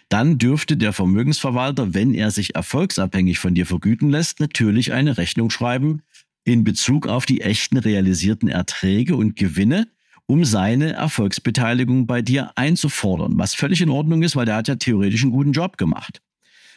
Dann 0.09 0.39
dürfte 0.39 0.75
der 0.75 0.91
Vermögensverwalter, 0.91 1.93
wenn 1.93 2.15
er 2.15 2.31
sich 2.31 2.55
erfolgsabhängig 2.55 3.37
von 3.37 3.53
dir 3.53 3.67
vergüten 3.67 4.09
lässt, 4.09 4.39
natürlich 4.39 4.91
eine 4.91 5.17
Rechnung 5.17 5.51
schreiben 5.51 6.01
in 6.43 6.63
Bezug 6.63 7.07
auf 7.07 7.27
die 7.27 7.41
echten 7.41 7.77
realisierten 7.77 8.49
Erträge 8.49 9.15
und 9.15 9.35
Gewinne, 9.35 9.87
um 10.25 10.45
seine 10.45 10.93
Erfolgsbeteiligung 10.93 12.07
bei 12.07 12.23
dir 12.23 12.51
einzufordern. 12.55 13.37
Was 13.37 13.53
völlig 13.53 13.81
in 13.81 13.89
Ordnung 13.89 14.23
ist, 14.23 14.35
weil 14.35 14.45
der 14.45 14.55
hat 14.55 14.67
ja 14.67 14.75
theoretisch 14.75 15.21
einen 15.21 15.31
guten 15.31 15.51
Job 15.51 15.77
gemacht. 15.77 16.21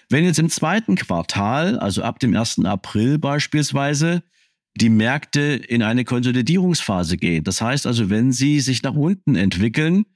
Wenn 0.08 0.24
jetzt 0.24 0.38
im 0.38 0.50
zweiten 0.50 0.96
Quartal, 0.96 1.78
also 1.78 2.02
ab 2.02 2.18
dem 2.18 2.36
1. 2.36 2.64
April 2.64 3.18
beispielsweise, 3.18 4.22
die 4.76 4.88
Märkte 4.88 5.40
in 5.40 5.82
eine 5.82 6.04
Konsolidierungsphase 6.04 7.16
gehen, 7.16 7.44
das 7.44 7.60
heißt 7.60 7.86
also, 7.86 8.10
wenn 8.10 8.32
sie 8.32 8.60
sich 8.60 8.82
nach 8.82 8.94
unten 8.94 9.36
entwickeln 9.36 10.06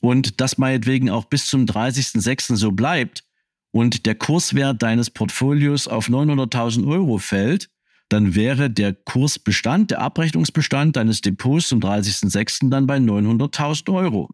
und 0.00 0.40
das 0.40 0.58
meinetwegen 0.58 1.10
auch 1.10 1.24
bis 1.24 1.46
zum 1.46 1.64
30.06. 1.64 2.56
so 2.56 2.72
bleibt 2.72 3.24
und 3.72 4.06
der 4.06 4.14
Kurswert 4.14 4.82
deines 4.82 5.10
Portfolios 5.10 5.88
auf 5.88 6.08
900.000 6.08 6.86
Euro 6.86 7.18
fällt, 7.18 7.68
dann 8.08 8.34
wäre 8.34 8.70
der 8.70 8.94
Kursbestand, 8.94 9.90
der 9.90 10.00
Abrechnungsbestand 10.00 10.96
deines 10.96 11.20
Depots 11.20 11.68
zum 11.68 11.80
30.06. 11.80 12.70
dann 12.70 12.86
bei 12.86 12.98
900.000 12.98 13.92
Euro. 13.92 14.30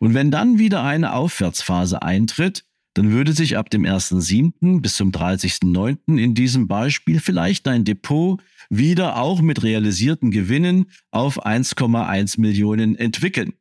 Und 0.00 0.14
wenn 0.14 0.30
dann 0.30 0.58
wieder 0.58 0.82
eine 0.82 1.12
Aufwärtsphase 1.12 2.02
eintritt, 2.02 2.64
dann 2.98 3.12
würde 3.12 3.32
sich 3.32 3.56
ab 3.56 3.70
dem 3.70 3.84
1.7. 3.84 4.80
bis 4.80 4.96
zum 4.96 5.12
30.9. 5.12 6.18
in 6.18 6.34
diesem 6.34 6.66
Beispiel 6.66 7.20
vielleicht 7.20 7.68
dein 7.68 7.84
Depot 7.84 8.42
wieder 8.70 9.18
auch 9.18 9.40
mit 9.40 9.62
realisierten 9.62 10.32
Gewinnen 10.32 10.90
auf 11.12 11.46
1,1 11.46 12.40
Millionen 12.40 12.96
entwickeln. 12.96 13.52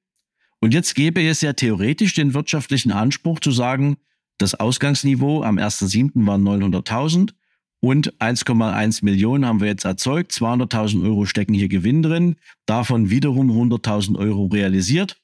Und 0.59 0.73
jetzt 0.73 0.95
gäbe 0.95 1.21
es 1.21 1.41
ja 1.41 1.53
theoretisch 1.53 2.15
den 2.15 2.33
wirtschaftlichen 2.33 2.91
Anspruch 2.91 3.39
zu 3.39 3.51
sagen, 3.51 3.97
das 4.39 4.55
Ausgangsniveau 4.55 5.43
am 5.43 5.59
1.7. 5.59 6.25
waren 6.25 6.41
900.000 6.41 7.33
und 7.79 8.19
1,1 8.19 9.05
Millionen 9.05 9.45
haben 9.45 9.59
wir 9.59 9.67
jetzt 9.67 9.85
erzeugt. 9.85 10.31
200.000 10.31 11.03
Euro 11.03 11.25
stecken 11.27 11.53
hier 11.53 11.67
Gewinn 11.67 12.01
drin, 12.01 12.37
davon 12.65 13.11
wiederum 13.11 13.51
100.000 13.51 14.17
Euro 14.17 14.47
realisiert 14.47 15.21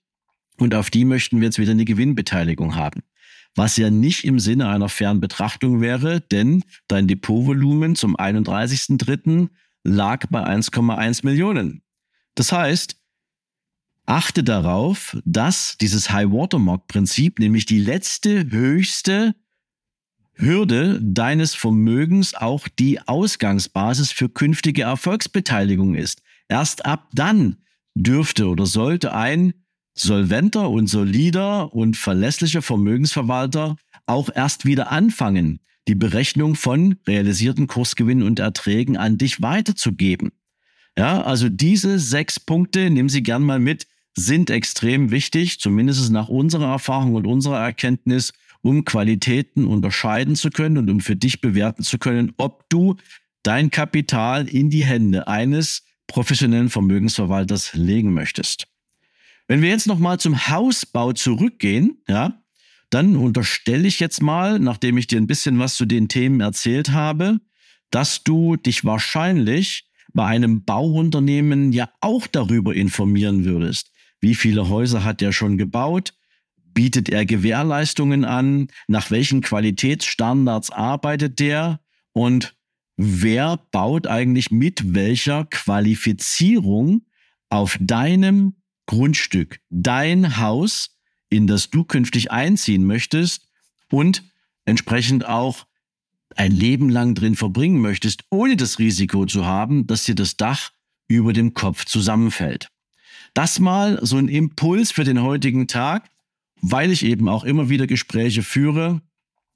und 0.59 0.75
auf 0.75 0.91
die 0.91 1.03
möchten 1.03 1.39
wir 1.39 1.45
jetzt 1.45 1.57
wieder 1.57 1.71
eine 1.71 1.85
Gewinnbeteiligung 1.85 2.75
haben 2.75 3.01
was 3.55 3.77
ja 3.77 3.89
nicht 3.89 4.25
im 4.25 4.39
Sinne 4.39 4.67
einer 4.69 4.89
fairen 4.89 5.19
Betrachtung 5.19 5.81
wäre, 5.81 6.21
denn 6.21 6.63
dein 6.87 7.07
Depotvolumen 7.07 7.95
zum 7.95 8.15
31.03. 8.15 9.49
lag 9.83 10.25
bei 10.29 10.43
1,1 10.43 11.25
Millionen. 11.25 11.81
Das 12.35 12.51
heißt, 12.51 12.97
achte 14.05 14.43
darauf, 14.43 15.17
dass 15.23 15.77
dieses 15.79 16.09
High 16.09 16.31
Watermark 16.31 16.87
Prinzip, 16.87 17.39
nämlich 17.39 17.65
die 17.65 17.79
letzte 17.79 18.49
höchste 18.49 19.35
Hürde 20.35 20.99
deines 21.01 21.53
Vermögens 21.53 22.33
auch 22.33 22.67
die 22.67 22.99
Ausgangsbasis 23.07 24.11
für 24.11 24.29
künftige 24.29 24.81
Erfolgsbeteiligung 24.83 25.93
ist. 25.93 26.23
Erst 26.47 26.85
ab 26.85 27.09
dann 27.13 27.57
dürfte 27.95 28.47
oder 28.47 28.65
sollte 28.65 29.13
ein 29.13 29.53
solventer 29.93 30.69
und 30.69 30.87
solider 30.87 31.73
und 31.73 31.97
verlässlicher 31.97 32.61
Vermögensverwalter 32.61 33.75
auch 34.05 34.29
erst 34.33 34.65
wieder 34.65 34.91
anfangen, 34.91 35.59
die 35.87 35.95
Berechnung 35.95 36.55
von 36.55 36.95
realisierten 37.07 37.67
Kursgewinnen 37.67 38.25
und 38.25 38.39
Erträgen 38.39 38.97
an 38.97 39.17
dich 39.17 39.41
weiterzugeben. 39.41 40.31
Ja, 40.97 41.21
also 41.21 41.49
diese 41.49 41.99
sechs 41.99 42.39
Punkte, 42.39 42.89
nehmen 42.89 43.09
Sie 43.09 43.23
gern 43.23 43.43
mal 43.43 43.59
mit, 43.59 43.87
sind 44.15 44.49
extrem 44.49 45.11
wichtig, 45.11 45.59
zumindest 45.59 46.11
nach 46.11 46.29
unserer 46.29 46.71
Erfahrung 46.71 47.15
und 47.15 47.25
unserer 47.25 47.59
Erkenntnis, 47.59 48.33
um 48.61 48.85
Qualitäten 48.85 49.65
unterscheiden 49.65 50.35
zu 50.35 50.49
können 50.49 50.77
und 50.77 50.89
um 50.89 50.99
für 51.01 51.15
dich 51.15 51.41
bewerten 51.41 51.83
zu 51.83 51.97
können, 51.97 52.33
ob 52.37 52.69
du 52.69 52.95
dein 53.41 53.71
Kapital 53.71 54.47
in 54.47 54.69
die 54.69 54.85
Hände 54.85 55.27
eines 55.27 55.83
professionellen 56.07 56.69
Vermögensverwalters 56.69 57.73
legen 57.73 58.13
möchtest. 58.13 58.67
Wenn 59.47 59.61
wir 59.61 59.69
jetzt 59.69 59.87
nochmal 59.87 60.19
zum 60.19 60.47
Hausbau 60.47 61.13
zurückgehen, 61.13 62.01
ja, 62.07 62.41
dann 62.89 63.15
unterstelle 63.15 63.87
ich 63.87 63.99
jetzt 63.99 64.21
mal, 64.21 64.59
nachdem 64.59 64.97
ich 64.97 65.07
dir 65.07 65.17
ein 65.17 65.27
bisschen 65.27 65.59
was 65.59 65.75
zu 65.75 65.85
den 65.85 66.07
Themen 66.07 66.41
erzählt 66.41 66.91
habe, 66.91 67.39
dass 67.89 68.23
du 68.23 68.55
dich 68.55 68.85
wahrscheinlich 68.85 69.89
bei 70.13 70.25
einem 70.25 70.63
Bauunternehmen 70.63 71.71
ja 71.73 71.89
auch 72.01 72.27
darüber 72.27 72.73
informieren 72.75 73.45
würdest. 73.45 73.91
Wie 74.19 74.35
viele 74.35 74.69
Häuser 74.69 75.03
hat 75.03 75.21
der 75.21 75.31
schon 75.31 75.57
gebaut? 75.57 76.13
Bietet 76.55 77.09
er 77.09 77.25
Gewährleistungen 77.25 78.25
an? 78.25 78.67
Nach 78.87 79.11
welchen 79.11 79.41
Qualitätsstandards 79.41 80.69
arbeitet 80.69 81.39
der? 81.39 81.81
Und 82.13 82.55
wer 82.95 83.57
baut 83.71 84.07
eigentlich 84.07 84.51
mit 84.51 84.93
welcher 84.93 85.45
Qualifizierung 85.45 87.05
auf 87.49 87.77
deinem 87.81 88.55
Grundstück, 88.85 89.59
dein 89.69 90.37
Haus, 90.37 90.97
in 91.29 91.47
das 91.47 91.69
du 91.69 91.83
künftig 91.83 92.31
einziehen 92.31 92.85
möchtest 92.85 93.47
und 93.89 94.23
entsprechend 94.65 95.25
auch 95.25 95.65
ein 96.35 96.51
Leben 96.51 96.89
lang 96.89 97.15
drin 97.15 97.35
verbringen 97.35 97.81
möchtest, 97.81 98.23
ohne 98.29 98.55
das 98.55 98.79
Risiko 98.79 99.25
zu 99.25 99.45
haben, 99.45 99.87
dass 99.87 100.03
dir 100.03 100.15
das 100.15 100.37
Dach 100.37 100.71
über 101.07 101.33
dem 101.33 101.53
Kopf 101.53 101.85
zusammenfällt. 101.85 102.69
Das 103.33 103.59
mal 103.59 103.99
so 104.03 104.17
ein 104.17 104.27
Impuls 104.27 104.91
für 104.91 105.03
den 105.03 105.21
heutigen 105.21 105.67
Tag, 105.67 106.09
weil 106.61 106.91
ich 106.91 107.03
eben 107.03 107.27
auch 107.27 107.43
immer 107.43 107.69
wieder 107.69 107.87
Gespräche 107.87 108.43
führe, 108.43 109.01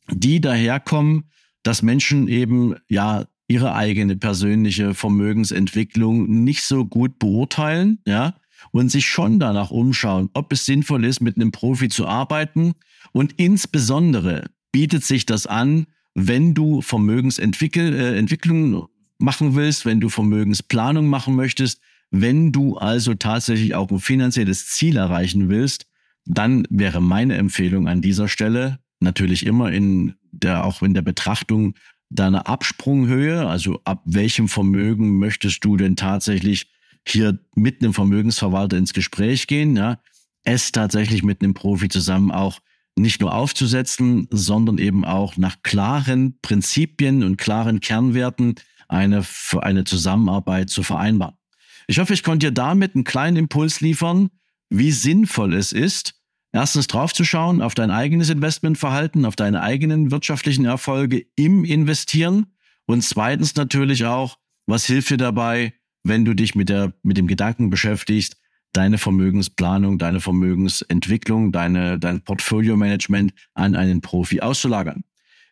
die 0.09 0.41
daherkommen, 0.41 1.29
dass 1.63 1.81
Menschen 1.81 2.27
eben 2.27 2.75
ja 2.87 3.25
ihre 3.47 3.73
eigene 3.75 4.17
persönliche 4.17 4.93
Vermögensentwicklung 4.93 6.43
nicht 6.43 6.63
so 6.63 6.85
gut 6.85 7.17
beurteilen, 7.17 7.99
ja, 8.05 8.35
und 8.71 8.89
sich 8.89 9.05
schon 9.05 9.39
danach 9.39 9.71
umschauen, 9.71 10.29
ob 10.33 10.51
es 10.53 10.65
sinnvoll 10.65 11.05
ist, 11.05 11.21
mit 11.21 11.35
einem 11.35 11.51
Profi 11.51 11.89
zu 11.89 12.07
arbeiten. 12.07 12.73
Und 13.11 13.33
insbesondere 13.37 14.45
bietet 14.71 15.03
sich 15.03 15.25
das 15.25 15.47
an, 15.47 15.87
wenn 16.13 16.53
du 16.53 16.81
Vermögensentwicklung 16.81 17.93
äh, 17.93 18.85
machen 19.19 19.55
willst, 19.55 19.85
wenn 19.85 19.99
du 19.99 20.09
Vermögensplanung 20.09 21.07
machen 21.07 21.35
möchtest, 21.35 21.79
wenn 22.11 22.51
du 22.51 22.77
also 22.77 23.13
tatsächlich 23.13 23.75
auch 23.75 23.91
ein 23.91 23.99
finanzielles 23.99 24.67
Ziel 24.67 24.97
erreichen 24.97 25.49
willst, 25.49 25.85
dann 26.25 26.65
wäre 26.69 27.01
meine 27.01 27.35
Empfehlung 27.35 27.87
an 27.87 28.01
dieser 28.01 28.27
Stelle 28.27 28.79
natürlich 28.99 29.45
immer 29.45 29.71
in 29.71 30.15
der, 30.31 30.65
auch 30.65 30.81
in 30.81 30.93
der 30.93 31.01
Betrachtung 31.01 31.75
deiner 32.09 32.47
Absprunghöhe, 32.47 33.47
also 33.47 33.81
ab 33.83 34.01
welchem 34.05 34.47
Vermögen 34.47 35.19
möchtest 35.19 35.63
du 35.65 35.77
denn 35.77 35.95
tatsächlich 35.95 36.71
hier 37.09 37.39
mit 37.55 37.81
einem 37.81 37.93
Vermögensverwalter 37.93 38.77
ins 38.77 38.93
Gespräch 38.93 39.47
gehen, 39.47 39.75
ja, 39.75 39.99
es 40.43 40.71
tatsächlich 40.71 41.23
mit 41.23 41.41
einem 41.41 41.53
Profi 41.53 41.89
zusammen 41.89 42.31
auch 42.31 42.59
nicht 42.95 43.21
nur 43.21 43.33
aufzusetzen, 43.33 44.27
sondern 44.31 44.77
eben 44.77 45.05
auch 45.05 45.37
nach 45.37 45.61
klaren 45.61 46.39
Prinzipien 46.41 47.23
und 47.23 47.37
klaren 47.37 47.79
Kernwerten 47.79 48.55
eine, 48.87 49.23
für 49.23 49.63
eine 49.63 49.83
Zusammenarbeit 49.83 50.69
zu 50.69 50.83
vereinbaren. 50.83 51.35
Ich 51.87 51.99
hoffe, 51.99 52.13
ich 52.13 52.23
konnte 52.23 52.47
dir 52.47 52.53
damit 52.53 52.95
einen 52.95 53.03
kleinen 53.03 53.37
Impuls 53.37 53.81
liefern, 53.81 54.29
wie 54.69 54.91
sinnvoll 54.91 55.53
es 55.53 55.71
ist, 55.71 56.15
erstens 56.51 56.87
draufzuschauen 56.87 57.61
auf 57.61 57.75
dein 57.75 57.91
eigenes 57.91 58.29
Investmentverhalten, 58.29 59.25
auf 59.25 59.35
deine 59.35 59.61
eigenen 59.61 60.11
wirtschaftlichen 60.11 60.65
Erfolge 60.65 61.25
im 61.35 61.63
Investieren 61.63 62.47
und 62.85 63.03
zweitens 63.03 63.55
natürlich 63.55 64.05
auch, 64.05 64.37
was 64.65 64.85
hilft 64.85 65.11
dir 65.11 65.17
dabei, 65.17 65.73
wenn 66.07 66.25
du 66.25 66.33
dich 66.33 66.55
mit 66.55 66.69
der, 66.69 66.93
mit 67.03 67.17
dem 67.17 67.27
Gedanken 67.27 67.69
beschäftigst, 67.69 68.37
deine 68.73 68.97
Vermögensplanung, 68.97 69.97
deine 69.97 70.19
Vermögensentwicklung, 70.19 71.51
deine, 71.51 71.99
dein 71.99 72.21
Portfolio-Management 72.21 73.33
an 73.53 73.75
einen 73.75 74.01
Profi 74.01 74.41
auszulagern. 74.41 75.03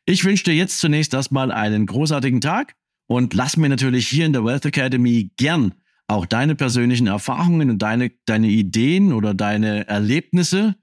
Ich 0.06 0.24
wünsche 0.24 0.44
dir 0.44 0.54
jetzt 0.54 0.80
zunächst 0.80 1.14
erstmal 1.14 1.52
einen 1.52 1.86
großartigen 1.86 2.42
Tag 2.42 2.76
und 3.08 3.34
lass 3.34 3.58
mir 3.58 3.70
natürlich 3.70 4.08
hier 4.08 4.26
in 4.26 4.34
der 4.34 4.46
Wealth 4.46 4.66
Academy 4.66 5.32
gern 5.38 5.74
auch 6.08 6.26
deine 6.28 6.56
persönlichen 6.56 7.08
Erfahrungen 7.08 7.72
und 7.72 7.82
deine, 7.82 8.12
deine 8.26 8.48
Ideen 8.48 9.12
oder 9.12 9.34
deine 9.34 9.88
Erlebnisse 9.88 10.76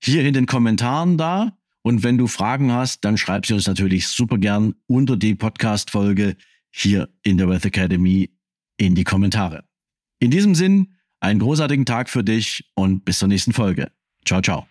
hier 0.00 0.24
in 0.24 0.34
den 0.34 0.46
Kommentaren 0.46 1.18
da. 1.18 1.58
Und 1.82 2.04
wenn 2.04 2.18
du 2.18 2.26
Fragen 2.26 2.70
hast, 2.72 3.04
dann 3.04 3.16
schreib 3.16 3.46
sie 3.46 3.54
uns 3.54 3.66
natürlich 3.66 4.06
super 4.06 4.38
gern 4.38 4.74
unter 4.86 5.16
die 5.16 5.34
Podcast-Folge 5.34 6.36
hier 6.70 7.08
in 7.22 7.38
der 7.38 7.48
Wealth 7.48 7.64
Academy 7.64 8.30
in 8.78 8.94
die 8.94 9.04
Kommentare. 9.04 9.64
In 10.20 10.30
diesem 10.30 10.54
Sinn, 10.54 10.94
einen 11.20 11.40
großartigen 11.40 11.84
Tag 11.84 12.08
für 12.08 12.24
dich 12.24 12.70
und 12.74 13.04
bis 13.04 13.18
zur 13.18 13.28
nächsten 13.28 13.52
Folge. 13.52 13.92
Ciao, 14.24 14.40
ciao. 14.40 14.66